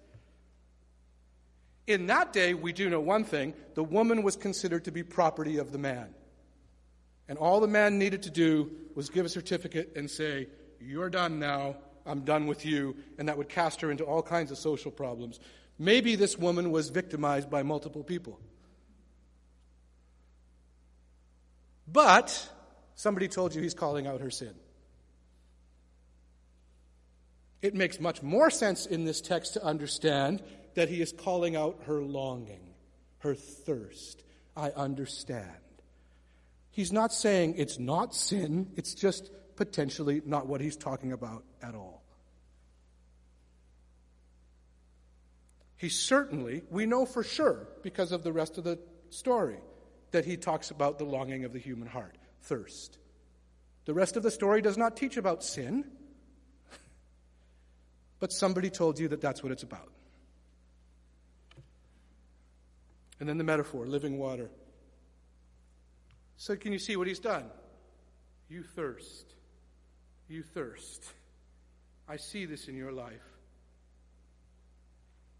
In 1.85 2.07
that 2.07 2.31
day, 2.31 2.53
we 2.53 2.71
do 2.71 2.89
know 2.89 3.01
one 3.01 3.23
thing 3.23 3.53
the 3.75 3.83
woman 3.83 4.23
was 4.23 4.35
considered 4.35 4.85
to 4.85 4.91
be 4.91 5.03
property 5.03 5.57
of 5.57 5.71
the 5.71 5.77
man. 5.77 6.13
And 7.27 7.37
all 7.37 7.59
the 7.59 7.67
man 7.67 7.99
needed 7.99 8.23
to 8.23 8.29
do 8.29 8.71
was 8.95 9.09
give 9.09 9.25
a 9.25 9.29
certificate 9.29 9.93
and 9.95 10.09
say, 10.09 10.47
You're 10.79 11.09
done 11.09 11.39
now, 11.39 11.77
I'm 12.05 12.21
done 12.21 12.47
with 12.47 12.65
you. 12.65 12.95
And 13.17 13.27
that 13.27 13.37
would 13.37 13.49
cast 13.49 13.81
her 13.81 13.91
into 13.91 14.03
all 14.03 14.21
kinds 14.21 14.51
of 14.51 14.57
social 14.57 14.91
problems. 14.91 15.39
Maybe 15.79 16.15
this 16.15 16.37
woman 16.37 16.71
was 16.71 16.89
victimized 16.89 17.49
by 17.49 17.63
multiple 17.63 18.03
people. 18.03 18.39
But 21.87 22.49
somebody 22.95 23.27
told 23.27 23.53
you 23.53 23.61
he's 23.61 23.73
calling 23.73 24.07
out 24.07 24.21
her 24.21 24.31
sin. 24.31 24.53
It 27.61 27.73
makes 27.73 27.99
much 27.99 28.21
more 28.21 28.49
sense 28.49 28.85
in 28.85 29.05
this 29.05 29.21
text 29.21 29.53
to 29.53 29.63
understand 29.63 30.43
that 30.75 30.89
he 30.89 31.01
is 31.01 31.11
calling 31.11 31.55
out 31.55 31.81
her 31.85 32.01
longing, 32.01 32.73
her 33.19 33.35
thirst. 33.35 34.23
I 34.55 34.69
understand. 34.69 35.47
He's 36.71 36.91
not 36.91 37.13
saying 37.13 37.55
it's 37.57 37.79
not 37.79 38.15
sin, 38.15 38.71
it's 38.75 38.93
just 38.93 39.31
potentially 39.55 40.21
not 40.25 40.47
what 40.47 40.61
he's 40.61 40.75
talking 40.75 41.11
about 41.11 41.43
at 41.61 41.75
all. 41.75 42.03
He 45.77 45.89
certainly, 45.89 46.63
we 46.69 46.85
know 46.85 47.05
for 47.05 47.23
sure, 47.23 47.67
because 47.83 48.11
of 48.11 48.23
the 48.23 48.31
rest 48.31 48.57
of 48.57 48.63
the 48.63 48.79
story, 49.09 49.59
that 50.11 50.25
he 50.25 50.37
talks 50.37 50.71
about 50.71 50.97
the 50.97 51.03
longing 51.03 51.43
of 51.43 51.53
the 51.53 51.59
human 51.59 51.87
heart, 51.87 52.17
thirst. 52.43 52.97
The 53.85 53.93
rest 53.93 54.15
of 54.15 54.23
the 54.23 54.31
story 54.31 54.61
does 54.61 54.77
not 54.77 54.95
teach 54.95 55.17
about 55.17 55.43
sin 55.43 55.83
but 58.19 58.31
somebody 58.31 58.69
told 58.69 58.97
you 58.97 59.09
that 59.09 59.21
that's 59.21 59.43
what 59.43 59.51
it's 59.51 59.63
about. 59.63 59.91
And 63.19 63.29
then 63.29 63.37
the 63.37 63.43
metaphor, 63.43 63.85
living 63.85 64.17
water. 64.17 64.49
So, 66.37 66.55
can 66.55 66.73
you 66.73 66.79
see 66.79 66.95
what 66.95 67.07
he's 67.07 67.19
done? 67.19 67.45
You 68.49 68.63
thirst. 68.63 69.33
You 70.27 70.43
thirst. 70.43 71.03
I 72.07 72.17
see 72.17 72.45
this 72.45 72.67
in 72.67 72.75
your 72.75 72.91
life. 72.91 73.21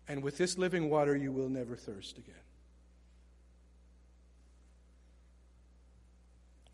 And 0.08 0.24
with 0.24 0.38
this 0.38 0.58
living 0.58 0.90
water, 0.90 1.16
you 1.16 1.32
will 1.32 1.50
never 1.50 1.76
thirst 1.76 2.18
again. 2.18 2.36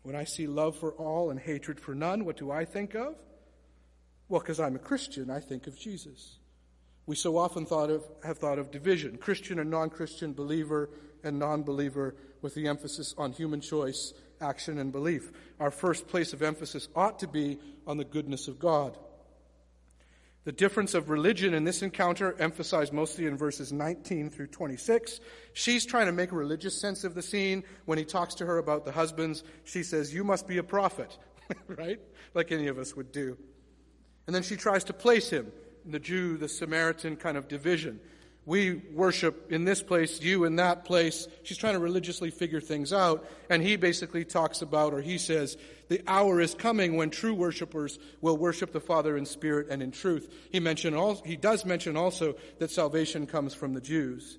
When 0.02 0.16
I 0.16 0.24
see 0.24 0.46
love 0.46 0.76
for 0.76 0.92
all 0.92 1.30
and 1.30 1.38
hatred 1.38 1.78
for 1.78 1.94
none, 1.94 2.24
what 2.24 2.36
do 2.36 2.50
I 2.50 2.64
think 2.64 2.94
of? 2.94 3.14
Well, 4.28 4.40
because 4.40 4.60
I'm 4.60 4.76
a 4.76 4.80
Christian, 4.80 5.30
I 5.30 5.40
think 5.40 5.66
of 5.66 5.78
Jesus. 5.78 6.39
We 7.10 7.16
so 7.16 7.38
often 7.38 7.66
thought 7.66 7.90
of, 7.90 8.04
have 8.22 8.38
thought 8.38 8.60
of 8.60 8.70
division 8.70 9.16
Christian 9.16 9.58
and 9.58 9.68
non 9.68 9.90
Christian, 9.90 10.32
believer 10.32 10.90
and 11.24 11.40
non 11.40 11.64
believer, 11.64 12.14
with 12.40 12.54
the 12.54 12.68
emphasis 12.68 13.16
on 13.18 13.32
human 13.32 13.60
choice, 13.60 14.14
action, 14.40 14.78
and 14.78 14.92
belief. 14.92 15.32
Our 15.58 15.72
first 15.72 16.06
place 16.06 16.32
of 16.32 16.40
emphasis 16.40 16.86
ought 16.94 17.18
to 17.18 17.26
be 17.26 17.58
on 17.84 17.96
the 17.96 18.04
goodness 18.04 18.46
of 18.46 18.60
God. 18.60 18.96
The 20.44 20.52
difference 20.52 20.94
of 20.94 21.10
religion 21.10 21.52
in 21.52 21.64
this 21.64 21.82
encounter, 21.82 22.36
emphasized 22.38 22.92
mostly 22.92 23.26
in 23.26 23.36
verses 23.36 23.72
19 23.72 24.30
through 24.30 24.46
26. 24.46 25.18
She's 25.52 25.84
trying 25.84 26.06
to 26.06 26.12
make 26.12 26.30
a 26.30 26.36
religious 26.36 26.80
sense 26.80 27.02
of 27.02 27.16
the 27.16 27.22
scene. 27.22 27.64
When 27.86 27.98
he 27.98 28.04
talks 28.04 28.36
to 28.36 28.46
her 28.46 28.58
about 28.58 28.84
the 28.84 28.92
husbands, 28.92 29.42
she 29.64 29.82
says, 29.82 30.14
You 30.14 30.22
must 30.22 30.46
be 30.46 30.58
a 30.58 30.62
prophet, 30.62 31.18
right? 31.66 31.98
Like 32.34 32.52
any 32.52 32.68
of 32.68 32.78
us 32.78 32.94
would 32.94 33.10
do. 33.10 33.36
And 34.28 34.36
then 34.36 34.44
she 34.44 34.54
tries 34.54 34.84
to 34.84 34.92
place 34.92 35.28
him 35.28 35.50
the 35.86 35.98
Jew, 35.98 36.36
the 36.36 36.48
Samaritan 36.48 37.16
kind 37.16 37.36
of 37.36 37.48
division. 37.48 38.00
We 38.46 38.82
worship 38.92 39.52
in 39.52 39.64
this 39.64 39.80
place, 39.80 40.20
you 40.20 40.44
in 40.44 40.56
that 40.56 40.84
place. 40.84 41.28
She's 41.44 41.58
trying 41.58 41.74
to 41.74 41.78
religiously 41.78 42.30
figure 42.30 42.60
things 42.60 42.92
out. 42.92 43.24
And 43.48 43.62
he 43.62 43.76
basically 43.76 44.24
talks 44.24 44.60
about, 44.60 44.92
or 44.92 45.00
he 45.00 45.18
says, 45.18 45.56
the 45.88 46.02
hour 46.08 46.40
is 46.40 46.54
coming 46.54 46.96
when 46.96 47.10
true 47.10 47.34
worshipers 47.34 47.98
will 48.20 48.36
worship 48.36 48.72
the 48.72 48.80
Father 48.80 49.16
in 49.16 49.24
spirit 49.24 49.68
and 49.70 49.82
in 49.82 49.92
truth. 49.92 50.34
He, 50.50 50.58
mentioned 50.58 50.96
also, 50.96 51.22
he 51.24 51.36
does 51.36 51.64
mention 51.64 51.96
also 51.96 52.34
that 52.58 52.72
salvation 52.72 53.26
comes 53.26 53.54
from 53.54 53.74
the 53.74 53.80
Jews. 53.80 54.38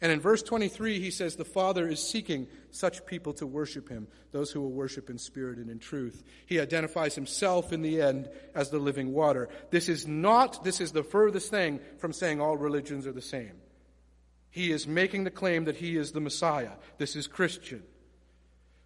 And 0.00 0.12
in 0.12 0.20
verse 0.20 0.42
23, 0.42 1.00
he 1.00 1.10
says, 1.10 1.34
The 1.34 1.44
Father 1.44 1.88
is 1.88 2.00
seeking 2.00 2.46
such 2.70 3.04
people 3.04 3.32
to 3.34 3.46
worship 3.46 3.88
him, 3.88 4.06
those 4.30 4.52
who 4.52 4.60
will 4.60 4.70
worship 4.70 5.10
in 5.10 5.18
spirit 5.18 5.58
and 5.58 5.68
in 5.68 5.80
truth. 5.80 6.22
He 6.46 6.60
identifies 6.60 7.16
himself 7.16 7.72
in 7.72 7.82
the 7.82 8.00
end 8.00 8.28
as 8.54 8.70
the 8.70 8.78
living 8.78 9.12
water. 9.12 9.48
This 9.70 9.88
is 9.88 10.06
not, 10.06 10.62
this 10.62 10.80
is 10.80 10.92
the 10.92 11.02
furthest 11.02 11.50
thing 11.50 11.80
from 11.98 12.12
saying 12.12 12.40
all 12.40 12.56
religions 12.56 13.06
are 13.08 13.12
the 13.12 13.20
same. 13.20 13.54
He 14.50 14.70
is 14.70 14.86
making 14.86 15.24
the 15.24 15.30
claim 15.30 15.64
that 15.64 15.76
he 15.76 15.96
is 15.96 16.12
the 16.12 16.20
Messiah. 16.20 16.72
This 16.98 17.16
is 17.16 17.26
Christian. 17.26 17.82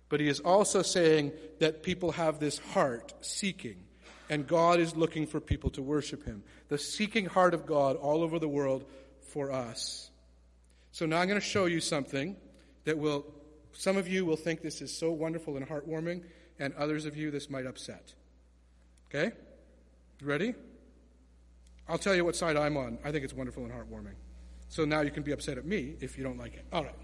But 0.09 0.21
he 0.21 0.29
is 0.29 0.41
also 0.41 0.83
saying 0.83 1.33
that 1.61 1.83
people 1.83 2.13
have 2.13 2.39
this 2.39 2.59
heart 2.59 3.13
seeking, 3.21 3.85
and 4.31 4.47
God 4.47 4.81
is 4.81 4.97
looking 4.97 5.27
for 5.27 5.41
people 5.41 5.71
to 5.71 5.83
worship 5.83 6.25
him. 6.25 6.43
The 6.69 6.79
seeking 6.79 7.27
heart 7.27 7.53
of 7.53 7.67
God 7.67 7.97
all 7.97 8.23
over 8.23 8.39
the 8.39 8.49
world 8.49 8.85
for 9.29 9.53
us. 9.53 10.11
So 10.93 11.07
now 11.07 11.21
I'm 11.21 11.27
going 11.27 11.41
to 11.41 11.47
show 11.47 11.65
you 11.65 11.81
something 11.81 12.37
that 12.85 12.99
will, 12.99 13.25
some 13.73 13.97
of 13.97 14.07
you 14.07 14.27
will 14.27 14.37
think 14.37 14.61
this 14.61 14.83
is 14.83 14.97
so 14.97 15.11
wonderful 15.11 15.57
and 15.57 15.67
heartwarming, 15.67 16.23
and 16.59 16.75
others 16.75 17.07
of 17.07 17.17
you 17.17 17.31
this 17.31 17.49
might 17.49 17.67
upset. 17.67 18.15
Okay? 19.09 19.33
Ready? 20.23 20.55
I'll 21.89 21.99
tell 21.99 22.15
you 22.15 22.25
what 22.25 22.37
side 22.37 22.57
I'm 22.57 22.77
on. 22.77 22.99
I 23.05 23.11
think 23.11 23.25
it's 23.25 23.33
wonderful 23.33 23.65
and 23.65 23.73
heartwarming. 23.73 24.15
So 24.69 24.85
now 24.85 25.01
you 25.01 25.11
can 25.11 25.23
be 25.23 25.33
upset 25.33 25.59
at 25.59 25.65
me 25.65 25.97
if 26.01 26.17
you 26.19 26.25
don't 26.25 26.39
like 26.39 26.55
it. 26.55 26.67
All 26.73 26.85
right. 26.85 26.95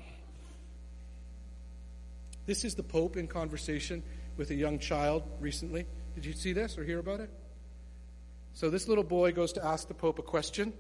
This 2.44 2.64
is 2.64 2.74
the 2.74 2.82
Pope 2.82 3.16
in 3.16 3.26
conversation 3.26 4.02
with 4.36 4.50
a 4.50 4.54
young 4.54 4.78
child 4.78 5.22
recently. 5.40 5.86
Did 6.14 6.26
you 6.26 6.34
see 6.34 6.52
this 6.52 6.76
or 6.78 6.84
hear 6.84 6.98
about 6.98 7.20
it? 7.20 7.30
So 8.52 8.68
this 8.70 8.86
little 8.86 9.04
boy 9.04 9.32
goes 9.32 9.52
to 9.54 9.64
ask 9.64 9.88
the 9.88 9.94
Pope 9.94 10.18
a 10.18 10.22
question, 10.22 10.72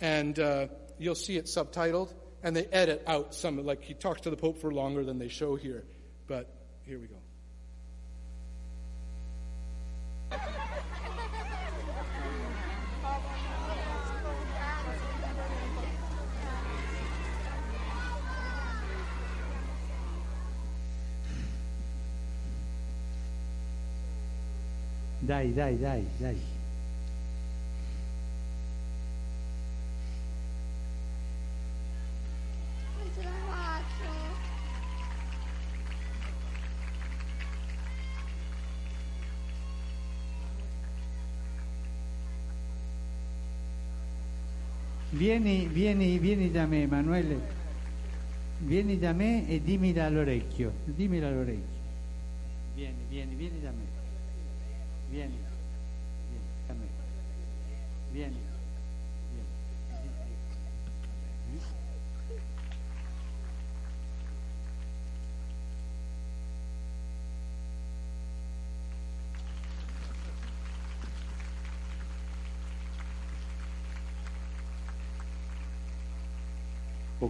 and 0.00 0.38
uh, 0.38 0.66
you'll 0.98 1.14
see 1.14 1.36
it 1.36 1.46
subtitled 1.46 2.12
and 2.46 2.54
they 2.54 2.66
edit 2.66 3.02
out 3.08 3.34
some, 3.34 3.66
like 3.66 3.82
he 3.82 3.92
talks 3.92 4.20
to 4.20 4.30
the 4.30 4.36
Pope 4.36 4.60
for 4.60 4.72
longer 4.72 5.02
than 5.02 5.18
they 5.18 5.26
show 5.26 5.56
here. 5.56 5.82
But 6.28 6.48
here 6.84 7.00
we 7.00 7.08
go. 7.08 7.16
Dai, 25.26 25.46
dai, 25.48 25.74
dai, 25.74 26.04
dai. 26.20 26.36
Vieni, 45.16 45.66
vieni, 45.66 46.18
vieni 46.18 46.50
da 46.50 46.66
me, 46.66 46.82
Emanuele. 46.82 47.40
Vieni 48.58 48.98
da 48.98 49.12
me 49.12 49.48
e 49.48 49.62
dimmi 49.62 49.98
all'orecchio, 49.98 50.72
dimmi 50.84 51.18
all'orecchio. 51.22 51.74
Vieni, 52.74 52.98
vieni, 53.08 53.34
vieni 53.34 53.60
da 53.62 53.70
me. 53.70 53.84
Vieni, 55.10 55.34
vieni 56.28 56.44
da 56.66 56.74
me. 56.74 56.86
Vieni. 58.12 58.45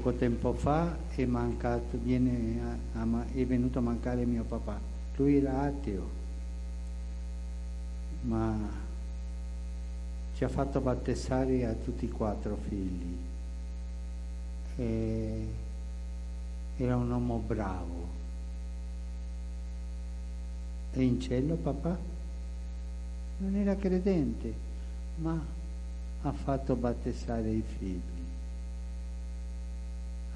Poco 0.07 0.19
tempo 0.19 0.53
fa 0.53 0.97
è, 1.17 1.25
mancato, 1.25 1.99
viene 2.01 2.79
a, 2.95 3.01
a, 3.01 3.27
è 3.35 3.45
venuto 3.45 3.81
a 3.81 3.83
mancare 3.83 4.25
mio 4.25 4.45
papà. 4.45 4.79
Lui 5.17 5.39
era 5.39 5.63
ateo, 5.63 6.09
ma 8.21 8.57
ci 10.37 10.45
ha 10.45 10.49
fatto 10.49 10.81
battezzare 10.81 11.67
a 11.67 11.73
tutti 11.73 12.05
e 12.05 12.11
quattro 12.11 12.57
figli. 12.69 13.17
E 14.77 15.49
era 16.77 16.95
un 16.95 17.11
uomo 17.11 17.43
bravo. 17.45 18.07
È 20.93 21.01
in 21.01 21.21
cielo 21.21 21.57
papà? 21.57 21.99
Non 23.39 23.57
era 23.57 23.75
credente, 23.75 24.55
ma 25.17 25.45
ha 26.23 26.33
fatto 26.33 26.77
battezzare 26.77 27.51
i 27.51 27.65
figli 27.77 28.26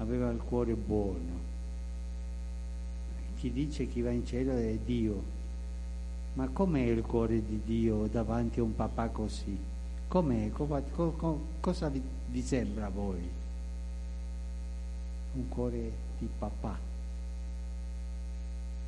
aveva 0.01 0.31
il 0.31 0.41
cuore 0.41 0.73
buono. 0.73 1.49
Chi 3.37 3.51
dice 3.51 3.87
che 3.87 4.01
va 4.01 4.09
in 4.09 4.25
cielo 4.25 4.53
è 4.53 4.77
Dio. 4.83 5.39
Ma 6.33 6.47
com'è 6.47 6.81
il 6.81 7.01
cuore 7.03 7.45
di 7.45 7.61
Dio 7.63 8.07
davanti 8.07 8.59
a 8.59 8.63
un 8.63 8.75
papà 8.75 9.09
così? 9.09 9.57
Com'è? 10.07 10.51
cosa 10.51 11.89
vi, 11.89 12.01
vi 12.27 12.41
sembra 12.41 12.87
a 12.87 12.89
voi? 12.89 13.29
Un 15.33 15.47
cuore 15.49 15.91
di 16.17 16.27
papà. 16.37 16.77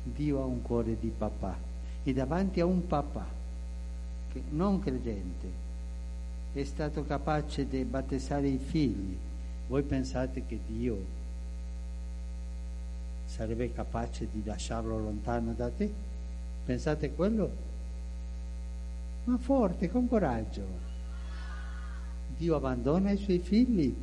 Dio 0.02 0.40
ha 0.40 0.44
un 0.44 0.62
cuore 0.62 0.98
di 0.98 1.12
papà. 1.16 1.56
E 2.02 2.12
davanti 2.12 2.60
a 2.60 2.66
un 2.66 2.86
papà, 2.86 3.26
non 4.50 4.78
credente, 4.78 5.62
è 6.52 6.62
stato 6.64 7.04
capace 7.04 7.66
di 7.66 7.82
battezzare 7.84 8.46
i 8.46 8.58
figli, 8.58 9.16
voi 9.66 9.82
pensate 9.82 10.44
che 10.46 10.58
Dio 10.66 11.22
sarebbe 13.24 13.72
capace 13.72 14.28
di 14.30 14.42
lasciarlo 14.44 14.98
lontano 14.98 15.52
da 15.52 15.70
te? 15.70 15.90
Pensate 16.64 17.14
quello? 17.14 17.50
Ma 19.24 19.38
forte, 19.38 19.90
con 19.90 20.08
coraggio. 20.08 20.62
Dio 22.36 22.56
abbandona 22.56 23.10
i 23.10 23.16
suoi 23.16 23.38
figli. 23.38 23.94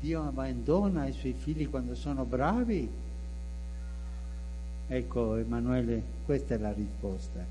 Dio 0.00 0.22
abbandona 0.22 1.06
i 1.06 1.12
suoi 1.12 1.32
figli 1.32 1.68
quando 1.68 1.94
sono 1.94 2.24
bravi. 2.24 2.88
Ecco, 4.86 5.36
Emanuele, 5.36 6.02
questa 6.24 6.54
è 6.54 6.58
la 6.58 6.72
risposta. 6.72 7.44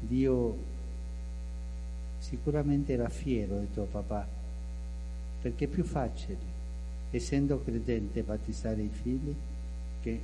Dio 0.00 0.67
sicuramente 2.28 2.92
era 2.92 3.08
fiero 3.08 3.58
di 3.58 3.72
tuo 3.72 3.84
papà, 3.84 4.28
perché 5.40 5.64
è 5.64 5.68
più 5.68 5.82
facile, 5.82 6.36
essendo 7.10 7.62
credente, 7.62 8.22
battezzare 8.22 8.82
i 8.82 8.90
figli 8.90 9.34
che 10.02 10.20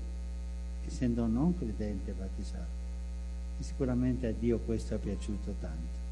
essendo 0.87 1.27
non 1.27 1.57
credente 1.57 2.13
battezzare. 2.13 2.83
E 3.59 3.63
sicuramente 3.63 4.27
a 4.27 4.33
Dio 4.33 4.59
questo 4.59 4.97
è 4.97 4.99
piaciuto 4.99 5.55
tanto. 5.59 6.03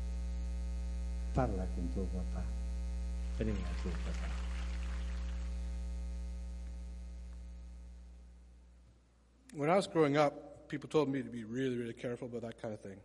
Parla 1.32 1.66
con 1.74 1.92
tuo 1.92 2.04
papà, 2.04 2.42
prega 3.36 3.52
tuo 3.82 3.90
papà. 3.90 4.40
When 9.54 9.68
I 9.68 9.74
was 9.74 9.86
growing 9.86 10.16
up, 10.16 10.68
people 10.68 10.88
told 10.88 11.10
me 11.10 11.22
to 11.22 11.28
be 11.28 11.44
really, 11.44 11.76
really 11.76 11.94
careful 11.94 12.28
about 12.28 12.40
that 12.40 12.58
kind 12.58 12.72
of 12.72 12.80
thing. 12.80 12.98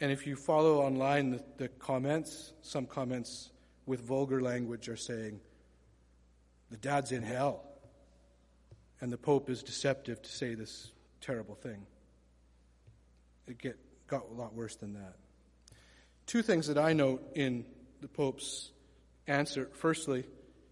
And 0.00 0.12
if 0.12 0.26
you 0.26 0.36
follow 0.36 0.80
online 0.80 1.30
the, 1.30 1.44
the 1.56 1.68
comments, 1.68 2.52
some 2.62 2.86
comments 2.86 3.50
with 3.86 4.00
vulgar 4.02 4.42
language 4.42 4.88
are 4.88 4.96
saying, 4.96 5.40
the 6.70 6.76
dad's 6.76 7.12
in 7.12 7.22
hell. 7.22 7.62
And 9.00 9.12
the 9.12 9.18
Pope 9.18 9.50
is 9.50 9.62
deceptive 9.62 10.22
to 10.22 10.30
say 10.30 10.54
this 10.54 10.90
terrible 11.20 11.54
thing. 11.54 11.86
It 13.46 13.58
get, 13.58 13.78
got 14.06 14.24
a 14.30 14.34
lot 14.34 14.54
worse 14.54 14.76
than 14.76 14.94
that. 14.94 15.16
Two 16.26 16.42
things 16.42 16.66
that 16.66 16.78
I 16.78 16.92
note 16.92 17.22
in 17.34 17.64
the 18.00 18.08
Pope's 18.08 18.72
answer. 19.26 19.70
Firstly, 19.72 20.24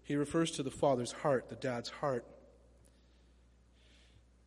he 0.03 0.15
refers 0.15 0.51
to 0.51 0.63
the 0.63 0.71
father's 0.71 1.11
heart, 1.11 1.49
the 1.49 1.55
dad's 1.55 1.89
heart. 1.89 2.25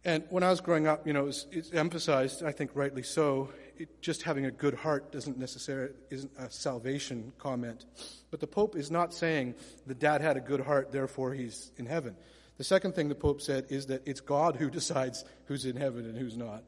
And 0.04 0.24
when 0.30 0.42
I 0.42 0.50
was 0.50 0.60
growing 0.60 0.86
up, 0.86 1.06
you 1.06 1.12
know, 1.12 1.26
it's, 1.26 1.46
it's 1.50 1.72
emphasized, 1.72 2.44
I 2.44 2.52
think 2.52 2.70
rightly 2.74 3.02
so, 3.02 3.50
it, 3.78 4.02
just 4.02 4.22
having 4.22 4.46
a 4.46 4.50
good 4.50 4.74
heart 4.74 5.12
doesn't 5.12 5.38
necessarily 5.38 5.92
isn't 6.10 6.32
a 6.38 6.50
salvation 6.50 7.32
comment. 7.38 7.84
But 8.30 8.40
the 8.40 8.46
Pope 8.46 8.76
is 8.76 8.90
not 8.90 9.14
saying 9.14 9.54
the 9.86 9.94
dad 9.94 10.20
had 10.20 10.36
a 10.36 10.40
good 10.40 10.60
heart, 10.60 10.92
therefore 10.92 11.32
he's 11.32 11.70
in 11.76 11.86
heaven. 11.86 12.16
The 12.56 12.64
second 12.64 12.94
thing 12.94 13.08
the 13.08 13.14
Pope 13.14 13.40
said 13.40 13.66
is 13.70 13.86
that 13.86 14.02
it's 14.06 14.20
God 14.20 14.56
who 14.56 14.70
decides 14.80 15.24
who's 15.46 15.64
in 15.64 15.76
heaven 15.76 16.04
and 16.04 16.16
who's 16.16 16.36
not. 16.36 16.62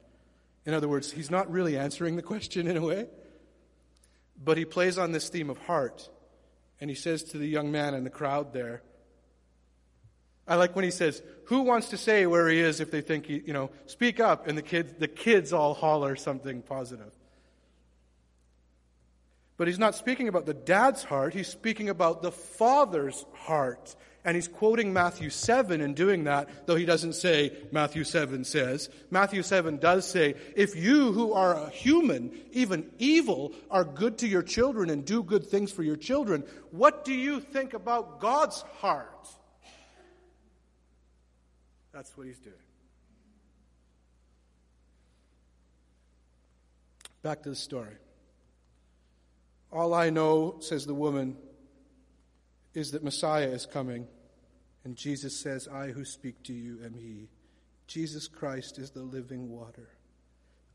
In 0.65 0.75
other 0.75 0.89
words, 0.89 1.11
he's 1.11 1.31
not 1.31 1.51
really 1.51 1.77
answering 1.77 2.17
the 2.17 2.23
question 2.23 2.67
in 2.67 2.77
a 2.77 2.83
way, 2.83 3.07
but 4.43 4.57
he 4.59 4.65
plays 4.65 4.99
on 4.99 5.13
this 5.13 5.29
theme 5.29 5.51
of 5.51 5.59
heart. 5.59 6.09
And 6.81 6.89
he 6.89 6.97
says 6.97 7.23
to 7.25 7.39
the 7.39 7.47
young 7.47 7.71
man 7.71 7.95
in 7.95 8.05
the 8.05 8.11
crowd 8.11 8.53
there, 8.53 8.83
I 10.51 10.57
like 10.57 10.77
when 10.77 10.85
he 10.85 10.91
says, 10.91 11.23
"Who 11.45 11.63
wants 11.63 11.89
to 11.91 11.97
say 11.97 12.27
where 12.27 12.49
he 12.49 12.61
is 12.61 12.81
if 12.81 12.91
they 12.91 13.01
think 13.01 13.27
he, 13.27 13.41
you 13.47 13.55
know, 13.55 13.71
speak 13.87 14.21
up?" 14.21 14.47
And 14.49 14.59
the 14.59 14.63
kids, 14.63 14.93
the 14.99 15.09
kids 15.09 15.53
all 15.53 15.73
holler 15.73 16.17
something 16.17 16.61
positive. 16.61 17.13
But 19.57 19.69
he's 19.69 19.79
not 19.79 19.95
speaking 19.95 20.27
about 20.27 20.47
the 20.47 20.55
dad's 20.55 21.05
heart. 21.05 21.35
He's 21.35 21.47
speaking 21.47 21.89
about 21.89 22.23
the 22.23 22.33
father's 22.33 23.25
heart. 23.35 23.95
And 24.25 24.35
he's 24.35 24.49
quoting 24.49 24.93
Matthew 24.93 25.31
7 25.31 25.81
in 25.81 25.95
doing 25.95 26.25
that, 26.25 26.67
though 26.67 26.77
he 26.77 26.85
doesn't 26.85 27.15
say 27.15 27.57
Matthew 27.71 28.05
7 28.05 28.45
says. 28.45 28.91
Matthew 29.11 29.43
7 29.43 29.79
does 29.79 30.07
say, 30.07 30.35
if 30.57 30.77
you 30.77 31.13
who 31.13 31.33
are 31.33 31.55
a 31.55 31.71
human, 31.71 32.31
even 32.53 32.91
evil, 32.99 33.53
are 33.71 33.85
good 33.85 34.19
to 34.19 34.29
your 34.29 34.43
children 34.43 34.91
and 34.91 35.05
do 35.07 35.23
good 35.23 35.47
things 35.47 35.73
for 35.73 35.83
your 35.83 35.97
children, 35.97 36.45
what 36.71 37.05
do 37.05 37.15
you 37.15 37.41
think 37.41 37.73
about 37.73 38.21
God's 38.21 38.61
heart? 38.81 39.29
That's 41.93 42.17
what 42.17 42.27
he's 42.27 42.39
doing. 42.39 42.55
Back 47.23 47.43
to 47.43 47.51
the 47.51 47.57
story. 47.57 47.97
All 49.73 49.95
I 49.95 50.11
know, 50.11 50.57
says 50.61 50.87
the 50.87 50.95
woman, 50.95 51.37
is 52.75 52.93
that 52.93 53.05
Messiah 53.05 53.49
is 53.49 53.67
coming. 53.67 54.07
And 54.85 54.97
Jesus 54.97 55.37
says, 55.37 55.69
I 55.69 55.89
who 55.89 56.05
speak 56.05 56.43
to 56.45 56.53
you 56.53 56.81
am 56.85 56.95
he. 56.95 57.29
Jesus 57.87 58.29
Christ 58.29 58.79
is 58.79 58.91
the 58.91 59.03
living 59.03 59.51
water. 59.51 59.91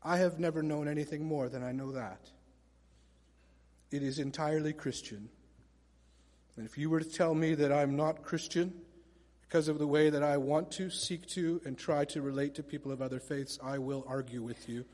I 0.02 0.18
have 0.18 0.38
never 0.38 0.62
known 0.62 0.86
anything 0.86 1.24
more 1.24 1.48
than 1.48 1.64
I 1.64 1.72
know 1.72 1.92
that. 1.92 2.30
It 3.90 4.02
is 4.02 4.18
entirely 4.18 4.72
Christian. 4.72 5.28
And 6.56 6.66
if 6.66 6.78
you 6.78 6.88
were 6.90 7.00
to 7.00 7.10
tell 7.10 7.34
me 7.34 7.54
that 7.54 7.72
I'm 7.72 7.96
not 7.96 8.22
Christian, 8.22 8.72
because 9.48 9.68
of 9.68 9.78
the 9.78 9.86
way 9.86 10.10
that 10.10 10.22
I 10.22 10.36
want 10.38 10.72
to, 10.72 10.90
seek 10.90 11.26
to, 11.28 11.60
and 11.64 11.78
try 11.78 12.04
to 12.06 12.20
relate 12.20 12.54
to 12.56 12.62
people 12.62 12.90
of 12.90 13.00
other 13.00 13.20
faiths, 13.20 13.58
I 13.62 13.78
will 13.78 14.04
argue 14.08 14.42
with 14.42 14.68
you. 14.68 14.84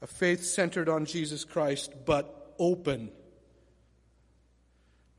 A 0.00 0.06
faith 0.06 0.44
centered 0.44 0.88
on 0.88 1.04
Jesus 1.04 1.44
Christ, 1.44 1.92
but 2.06 2.54
open. 2.58 3.10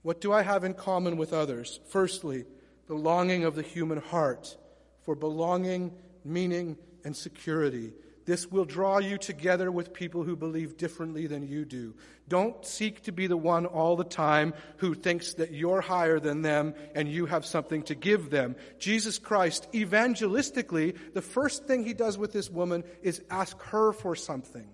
What 0.02 0.22
do 0.22 0.34
I 0.34 0.42
have 0.42 0.64
in 0.64 0.74
common 0.74 1.18
with 1.18 1.34
others? 1.34 1.80
Firstly, 1.90 2.46
the 2.88 2.96
longing 2.96 3.46
of 3.46 3.56
the 3.56 3.62
human 3.62 4.00
heart 4.00 4.58
for 5.04 5.16
belonging, 5.16 5.94
meaning, 6.26 6.78
and 7.06 7.16
security. 7.16 7.94
This 8.26 8.48
will 8.48 8.66
draw 8.66 9.00
you 9.00 9.18
together 9.18 9.72
with 9.72 9.94
people 9.94 10.24
who 10.24 10.36
believe 10.36 10.78
differently 10.78 11.28
than 11.28 11.48
you 11.48 11.66
do. 11.66 11.94
Don't 12.30 12.66
seek 12.66 13.04
to 13.04 13.12
be 13.12 13.28
the 13.28 13.38
one 13.38 13.66
all 13.66 13.96
the 13.96 14.04
time 14.04 14.54
who 14.78 14.94
thinks 14.94 15.34
that 15.34 15.52
you're 15.52 15.82
higher 15.82 16.20
than 16.20 16.42
them 16.42 16.74
and 16.96 17.10
you 17.10 17.26
have 17.26 17.46
something 17.46 17.84
to 17.84 17.96
give 17.96 18.30
them. 18.30 18.56
Jesus 18.80 19.20
Christ, 19.20 19.68
evangelistically, 19.74 20.98
the 21.14 21.22
first 21.22 21.66
thing 21.66 21.84
he 21.84 21.94
does 21.94 22.18
with 22.18 22.32
this 22.32 22.50
woman 22.50 22.84
is 23.02 23.22
ask 23.30 23.60
her 23.64 23.92
for 23.92 24.16
something. 24.16 24.70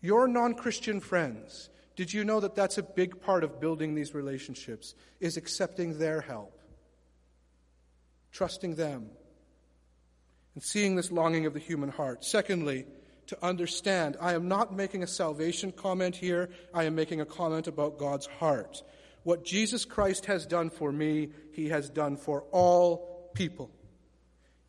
Your 0.00 0.26
non 0.26 0.54
Christian 0.54 1.00
friends, 1.00 1.70
Did 1.94 2.12
you 2.12 2.24
know 2.24 2.40
that 2.40 2.54
that's 2.54 2.78
a 2.78 2.82
big 2.82 3.20
part 3.20 3.44
of 3.44 3.60
building 3.60 3.94
these 3.94 4.14
relationships 4.14 4.94
is 5.20 5.36
accepting 5.36 5.98
their 5.98 6.22
help, 6.22 6.58
trusting 8.32 8.76
them, 8.76 9.10
and 10.54 10.62
seeing 10.62 10.96
this 10.96 11.12
longing 11.12 11.46
of 11.46 11.54
the 11.54 11.60
human 11.60 11.88
heart. 11.88 12.24
Secondly, 12.24 12.86
to 13.28 13.38
understand, 13.44 14.16
I 14.20 14.34
am 14.34 14.48
not 14.48 14.74
making 14.74 15.02
a 15.02 15.06
salvation 15.06 15.70
comment 15.70 16.16
here, 16.16 16.50
I 16.74 16.84
am 16.84 16.94
making 16.94 17.20
a 17.20 17.26
comment 17.26 17.68
about 17.68 17.98
God's 17.98 18.26
heart. 18.26 18.82
What 19.22 19.44
Jesus 19.44 19.84
Christ 19.84 20.26
has 20.26 20.46
done 20.46 20.70
for 20.70 20.90
me, 20.90 21.28
he 21.52 21.68
has 21.68 21.90
done 21.90 22.16
for 22.16 22.42
all 22.50 23.30
people. 23.34 23.70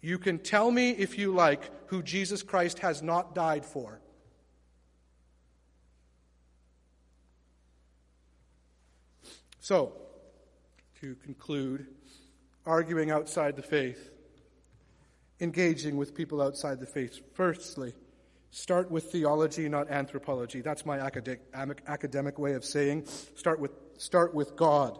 You 0.01 0.19
can 0.19 0.39
tell 0.39 0.69
me, 0.69 0.91
if 0.91 1.17
you 1.17 1.33
like, 1.33 1.71
who 1.87 2.03
Jesus 2.03 2.43
Christ 2.43 2.79
has 2.79 3.01
not 3.01 3.33
died 3.33 3.65
for. 3.65 3.99
So, 9.59 9.93
to 11.01 11.15
conclude, 11.15 11.87
arguing 12.65 13.11
outside 13.11 13.55
the 13.55 13.61
faith, 13.61 14.11
engaging 15.41 15.97
with 15.97 16.15
people 16.15 16.41
outside 16.41 16.79
the 16.79 16.85
faith. 16.85 17.19
Firstly, 17.33 17.93
start 18.51 18.91
with 18.91 19.11
theology, 19.11 19.67
not 19.67 19.89
anthropology. 19.89 20.61
That's 20.61 20.85
my 20.85 20.99
academic, 20.99 22.39
way 22.39 22.53
of 22.53 22.63
saying 22.63 23.05
start 23.35 23.59
with, 23.59 23.71
start 23.97 24.33
with 24.33 24.55
God. 24.55 24.99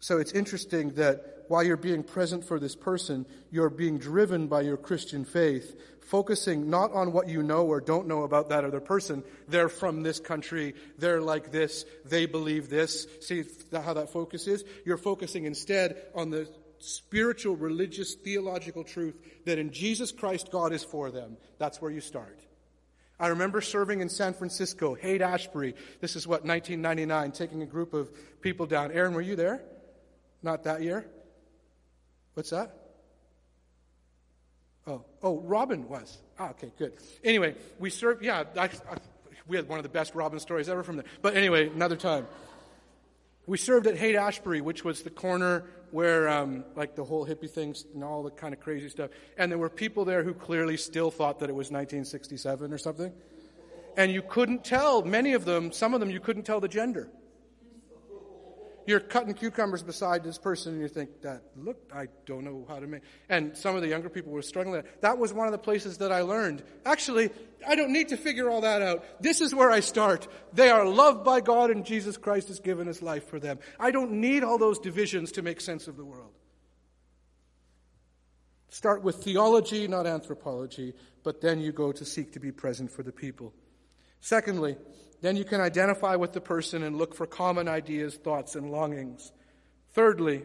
So 0.00 0.18
it's 0.18 0.32
interesting 0.32 0.90
that 0.94 1.44
while 1.48 1.62
you're 1.62 1.76
being 1.76 2.02
present 2.02 2.44
for 2.44 2.58
this 2.58 2.74
person, 2.74 3.26
you're 3.50 3.70
being 3.70 3.98
driven 3.98 4.48
by 4.48 4.62
your 4.62 4.76
Christian 4.76 5.24
faith, 5.24 5.78
focusing 6.00 6.70
not 6.70 6.92
on 6.92 7.12
what 7.12 7.28
you 7.28 7.42
know 7.42 7.66
or 7.66 7.80
don't 7.80 8.08
know 8.08 8.24
about 8.24 8.48
that 8.48 8.64
other 8.64 8.80
person. 8.80 9.22
They're 9.46 9.68
from 9.68 10.02
this 10.02 10.18
country. 10.18 10.74
They're 10.98 11.20
like 11.20 11.52
this. 11.52 11.84
They 12.04 12.26
believe 12.26 12.68
this. 12.68 13.06
See 13.20 13.44
how 13.72 13.94
that 13.94 14.10
focus 14.10 14.48
is? 14.48 14.64
You're 14.84 14.96
focusing 14.96 15.44
instead 15.44 16.02
on 16.14 16.30
the 16.30 16.48
spiritual, 16.82 17.56
religious, 17.56 18.14
theological 18.14 18.84
truth 18.84 19.14
that 19.44 19.58
in 19.58 19.72
Jesus 19.72 20.12
Christ 20.12 20.50
God 20.50 20.72
is 20.72 20.84
for 20.84 21.10
them. 21.10 21.36
That's 21.58 21.80
where 21.80 21.90
you 21.90 22.00
start. 22.00 22.38
I 23.18 23.28
remember 23.28 23.60
serving 23.60 24.00
in 24.00 24.08
San 24.08 24.34
Francisco, 24.34 24.94
Haight 24.94 25.22
Ashbury. 25.22 25.74
This 26.00 26.16
is 26.16 26.26
what, 26.26 26.44
1999, 26.44 27.32
taking 27.32 27.62
a 27.62 27.66
group 27.66 27.94
of 27.94 28.10
people 28.40 28.66
down. 28.66 28.90
Aaron, 28.90 29.14
were 29.14 29.20
you 29.20 29.36
there? 29.36 29.62
Not 30.42 30.64
that 30.64 30.82
year? 30.82 31.06
What's 32.34 32.50
that? 32.50 32.74
Oh, 34.86 35.04
oh, 35.22 35.38
Robin 35.40 35.88
was. 35.88 36.18
Ah, 36.38 36.50
okay, 36.50 36.72
good. 36.76 36.94
Anyway, 37.22 37.54
we 37.78 37.90
served, 37.90 38.24
yeah, 38.24 38.42
I, 38.56 38.64
I, 38.64 38.70
we 39.46 39.56
had 39.56 39.68
one 39.68 39.78
of 39.78 39.84
the 39.84 39.88
best 39.88 40.14
Robin 40.14 40.40
stories 40.40 40.68
ever 40.68 40.82
from 40.82 40.96
there. 40.96 41.06
But 41.20 41.36
anyway, 41.36 41.68
another 41.68 41.96
time. 41.96 42.26
We 43.46 43.58
served 43.58 43.86
at 43.86 43.96
Haight 43.96 44.16
Ashbury, 44.16 44.60
which 44.60 44.84
was 44.84 45.02
the 45.02 45.10
corner 45.10 45.64
where, 45.92 46.28
um, 46.28 46.64
like, 46.74 46.96
the 46.96 47.04
whole 47.04 47.24
hippie 47.24 47.48
things 47.48 47.84
and 47.94 48.02
all 48.02 48.22
the 48.22 48.30
kind 48.30 48.52
of 48.52 48.60
crazy 48.60 48.88
stuff. 48.88 49.10
And 49.38 49.52
there 49.52 49.58
were 49.58 49.70
people 49.70 50.04
there 50.04 50.24
who 50.24 50.34
clearly 50.34 50.76
still 50.76 51.10
thought 51.10 51.38
that 51.40 51.48
it 51.48 51.54
was 51.54 51.70
1967 51.70 52.72
or 52.72 52.78
something. 52.78 53.12
And 53.96 54.10
you 54.10 54.22
couldn't 54.22 54.64
tell, 54.64 55.02
many 55.02 55.34
of 55.34 55.44
them, 55.44 55.70
some 55.70 55.94
of 55.94 56.00
them, 56.00 56.10
you 56.10 56.18
couldn't 56.18 56.44
tell 56.44 56.60
the 56.60 56.68
gender 56.68 57.08
you're 58.86 59.00
cutting 59.00 59.34
cucumbers 59.34 59.82
beside 59.82 60.24
this 60.24 60.38
person 60.38 60.74
and 60.74 60.82
you 60.82 60.88
think 60.88 61.20
that 61.22 61.42
look 61.56 61.90
i 61.94 62.06
don't 62.26 62.44
know 62.44 62.64
how 62.68 62.78
to 62.78 62.86
make 62.86 63.02
and 63.28 63.56
some 63.56 63.76
of 63.76 63.82
the 63.82 63.88
younger 63.88 64.08
people 64.08 64.32
were 64.32 64.42
struggling 64.42 64.82
that 65.00 65.18
was 65.18 65.32
one 65.32 65.46
of 65.46 65.52
the 65.52 65.58
places 65.58 65.98
that 65.98 66.12
i 66.12 66.20
learned 66.20 66.62
actually 66.84 67.30
i 67.66 67.74
don't 67.74 67.92
need 67.92 68.08
to 68.08 68.16
figure 68.16 68.50
all 68.50 68.62
that 68.62 68.82
out. 68.82 69.04
This 69.20 69.40
is 69.40 69.54
where 69.54 69.70
i 69.70 69.80
start. 69.80 70.26
They 70.52 70.70
are 70.70 70.86
loved 70.86 71.24
by 71.24 71.40
god 71.40 71.70
and 71.70 71.84
jesus 71.84 72.16
christ 72.16 72.48
has 72.48 72.60
given 72.60 72.86
his 72.86 73.02
life 73.02 73.28
for 73.28 73.38
them. 73.38 73.58
I 73.78 73.90
don't 73.90 74.12
need 74.12 74.42
all 74.42 74.58
those 74.58 74.78
divisions 74.78 75.32
to 75.32 75.42
make 75.42 75.60
sense 75.60 75.88
of 75.88 75.96
the 75.96 76.04
world. 76.04 76.32
Start 78.68 79.02
with 79.02 79.16
theology 79.16 79.86
not 79.88 80.06
anthropology 80.06 80.94
but 81.22 81.40
then 81.40 81.60
you 81.60 81.72
go 81.72 81.92
to 81.92 82.04
seek 82.04 82.32
to 82.32 82.40
be 82.40 82.50
present 82.50 82.90
for 82.90 83.02
the 83.02 83.12
people 83.12 83.54
secondly 84.22 84.78
then 85.22 85.36
you 85.36 85.44
can 85.44 85.60
identify 85.60 86.16
with 86.16 86.32
the 86.32 86.40
person 86.40 86.82
and 86.82 86.98
look 86.98 87.14
for 87.14 87.26
common 87.26 87.68
ideas, 87.68 88.16
thoughts, 88.16 88.56
and 88.56 88.70
longings. 88.70 89.32
Thirdly, 89.92 90.42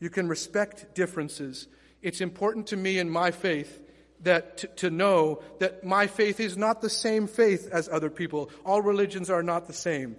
you 0.00 0.10
can 0.10 0.28
respect 0.28 0.94
differences. 0.94 1.68
It's 2.02 2.20
important 2.20 2.66
to 2.68 2.76
me 2.76 2.98
in 2.98 3.08
my 3.08 3.30
faith 3.30 3.80
that 4.22 4.58
to, 4.58 4.66
to, 4.66 4.90
know 4.90 5.40
that 5.60 5.84
my 5.84 6.08
faith 6.08 6.40
is 6.40 6.56
not 6.56 6.80
the 6.80 6.90
same 6.90 7.28
faith 7.28 7.68
as 7.72 7.88
other 7.88 8.10
people. 8.10 8.50
All 8.66 8.82
religions 8.82 9.30
are 9.30 9.44
not 9.44 9.68
the 9.68 9.72
same. 9.72 10.16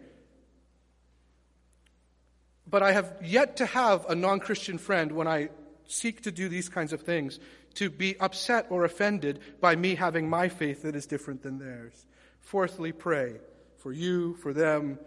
But 2.65 2.81
I 2.81 2.93
have 2.93 3.17
yet 3.21 3.57
to 3.57 3.65
have 3.65 4.05
a 4.05 4.15
non-Christian 4.15 4.77
friend 4.77 5.11
when 5.11 5.27
I 5.27 5.49
seek 5.87 6.21
to 6.21 6.31
do 6.31 6.47
these 6.47 6.69
kinds 6.69 6.93
of 6.93 7.01
things 7.01 7.37
to 7.73 7.89
be 7.89 8.17
upset 8.19 8.67
or 8.69 8.85
offended 8.85 9.39
by 9.59 9.75
me 9.75 9.95
having 9.95 10.29
my 10.29 10.47
faith 10.47 10.83
that 10.83 10.95
is 10.95 11.05
different 11.05 11.43
than 11.43 11.59
theirs. 11.59 12.05
Fourthly, 12.49 12.91
pray 12.91 13.35
for 13.77 13.93
you, 13.93 14.33
for 14.37 14.53
them, 14.53 14.97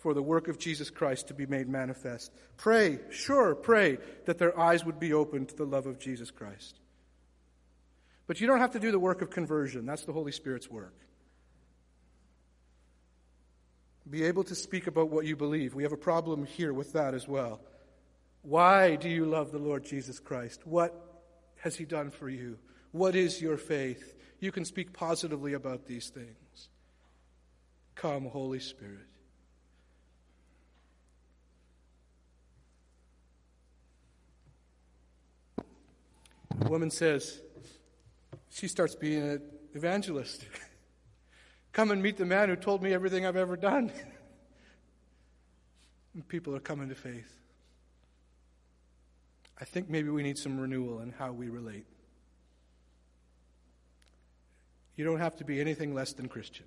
for 0.00 0.12
the 0.12 0.22
work 0.22 0.48
of 0.48 0.58
Jesus 0.58 0.90
Christ 0.90 1.28
to 1.28 1.34
be 1.34 1.46
made 1.46 1.66
manifest. 1.66 2.30
Pray, 2.58 2.98
sure, 3.08 3.54
pray 3.54 3.96
that 4.26 4.36
their 4.36 4.58
eyes 4.60 4.84
would 4.84 5.00
be 5.00 5.14
opened 5.14 5.48
to 5.48 5.56
the 5.56 5.64
love 5.64 5.86
of 5.86 5.98
Jesus 5.98 6.30
Christ. 6.30 6.78
But 8.26 8.38
you 8.38 8.46
don't 8.46 8.58
have 8.58 8.72
to 8.72 8.78
do 8.78 8.90
the 8.90 8.98
work 8.98 9.22
of 9.22 9.30
conversion. 9.30 9.86
That's 9.86 10.04
the 10.04 10.12
Holy 10.12 10.30
Spirit's 10.30 10.70
work. 10.70 10.94
Be 14.10 14.24
able 14.24 14.44
to 14.44 14.54
speak 14.54 14.86
about 14.86 15.08
what 15.08 15.24
you 15.24 15.36
believe. 15.36 15.74
We 15.74 15.84
have 15.84 15.92
a 15.92 15.96
problem 15.96 16.44
here 16.44 16.74
with 16.74 16.92
that 16.92 17.14
as 17.14 17.26
well. 17.26 17.62
Why 18.42 18.96
do 18.96 19.08
you 19.08 19.24
love 19.24 19.52
the 19.52 19.58
Lord 19.58 19.86
Jesus 19.86 20.20
Christ? 20.20 20.66
What 20.66 20.94
has 21.60 21.76
He 21.76 21.86
done 21.86 22.10
for 22.10 22.28
you? 22.28 22.58
What 22.92 23.16
is 23.16 23.40
your 23.40 23.56
faith? 23.56 24.16
You 24.38 24.52
can 24.52 24.66
speak 24.66 24.92
positively 24.92 25.54
about 25.54 25.86
these 25.86 26.10
things. 26.10 26.36
Come, 28.00 28.24
Holy 28.24 28.60
Spirit. 28.60 29.06
The 35.58 36.70
woman 36.70 36.90
says, 36.90 37.42
she 38.48 38.68
starts 38.68 38.94
being 38.94 39.22
an 39.22 39.42
evangelist. 39.74 40.46
Come 41.72 41.90
and 41.90 42.02
meet 42.02 42.16
the 42.16 42.24
man 42.24 42.48
who 42.48 42.56
told 42.56 42.82
me 42.82 42.94
everything 42.94 43.26
I've 43.26 43.36
ever 43.36 43.54
done. 43.54 43.92
and 46.14 46.26
people 46.26 46.56
are 46.56 46.60
coming 46.60 46.88
to 46.88 46.94
faith. 46.94 47.36
I 49.60 49.66
think 49.66 49.90
maybe 49.90 50.08
we 50.08 50.22
need 50.22 50.38
some 50.38 50.58
renewal 50.58 51.00
in 51.00 51.10
how 51.10 51.32
we 51.32 51.50
relate. 51.50 51.84
You 54.96 55.04
don't 55.04 55.20
have 55.20 55.36
to 55.36 55.44
be 55.44 55.60
anything 55.60 55.94
less 55.94 56.14
than 56.14 56.30
Christian. 56.30 56.64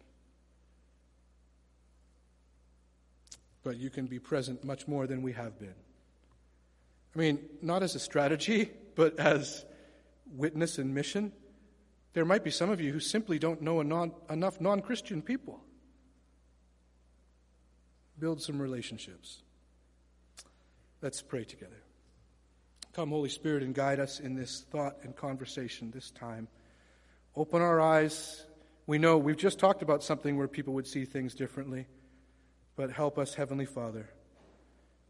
But 3.63 3.77
you 3.77 3.89
can 3.89 4.05
be 4.05 4.19
present 4.19 4.63
much 4.63 4.87
more 4.87 5.07
than 5.07 5.21
we 5.21 5.33
have 5.33 5.57
been. 5.59 5.75
I 7.15 7.19
mean, 7.19 7.39
not 7.61 7.83
as 7.83 7.95
a 7.95 7.99
strategy, 7.99 8.71
but 8.95 9.19
as 9.19 9.65
witness 10.35 10.77
and 10.77 10.93
mission. 10.93 11.31
There 12.13 12.25
might 12.25 12.43
be 12.43 12.51
some 12.51 12.69
of 12.69 12.79
you 12.79 12.91
who 12.91 12.99
simply 12.99 13.39
don't 13.39 13.61
know 13.61 13.81
non, 13.81 14.11
enough 14.29 14.61
non 14.61 14.81
Christian 14.81 15.21
people. 15.21 15.63
Build 18.19 18.41
some 18.41 18.61
relationships. 18.61 19.41
Let's 21.01 21.21
pray 21.21 21.43
together. 21.43 21.81
Come, 22.93 23.09
Holy 23.09 23.29
Spirit, 23.29 23.63
and 23.63 23.73
guide 23.73 23.99
us 23.99 24.19
in 24.19 24.35
this 24.35 24.65
thought 24.69 24.97
and 25.03 25.15
conversation 25.15 25.89
this 25.91 26.11
time. 26.11 26.47
Open 27.35 27.61
our 27.61 27.81
eyes. 27.81 28.45
We 28.85 28.99
know 28.99 29.17
we've 29.17 29.37
just 29.37 29.57
talked 29.57 29.81
about 29.81 30.03
something 30.03 30.37
where 30.37 30.47
people 30.47 30.75
would 30.75 30.85
see 30.85 31.05
things 31.05 31.33
differently. 31.33 31.87
But 32.75 32.91
help 32.91 33.17
us, 33.17 33.35
Heavenly 33.35 33.65
Father, 33.65 34.09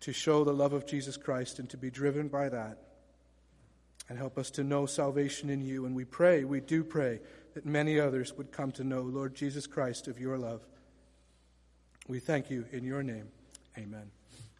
to 0.01 0.13
show 0.13 0.43
the 0.43 0.53
love 0.53 0.73
of 0.73 0.85
Jesus 0.85 1.17
Christ 1.17 1.59
and 1.59 1.69
to 1.69 1.77
be 1.77 1.89
driven 1.89 2.27
by 2.27 2.49
that. 2.49 2.77
And 4.09 4.17
help 4.17 4.37
us 4.37 4.51
to 4.51 4.63
know 4.63 4.85
salvation 4.85 5.49
in 5.49 5.61
you. 5.61 5.85
And 5.85 5.95
we 5.95 6.03
pray, 6.03 6.43
we 6.43 6.59
do 6.59 6.83
pray, 6.83 7.21
that 7.53 7.65
many 7.65 7.99
others 7.99 8.33
would 8.37 8.51
come 8.51 8.71
to 8.73 8.83
know, 8.83 9.01
Lord 9.01 9.33
Jesus 9.33 9.65
Christ, 9.65 10.07
of 10.07 10.19
your 10.19 10.37
love. 10.37 10.61
We 12.07 12.19
thank 12.19 12.49
you 12.49 12.65
in 12.71 12.83
your 12.83 13.01
name. 13.01 13.29
Amen. 13.77 14.22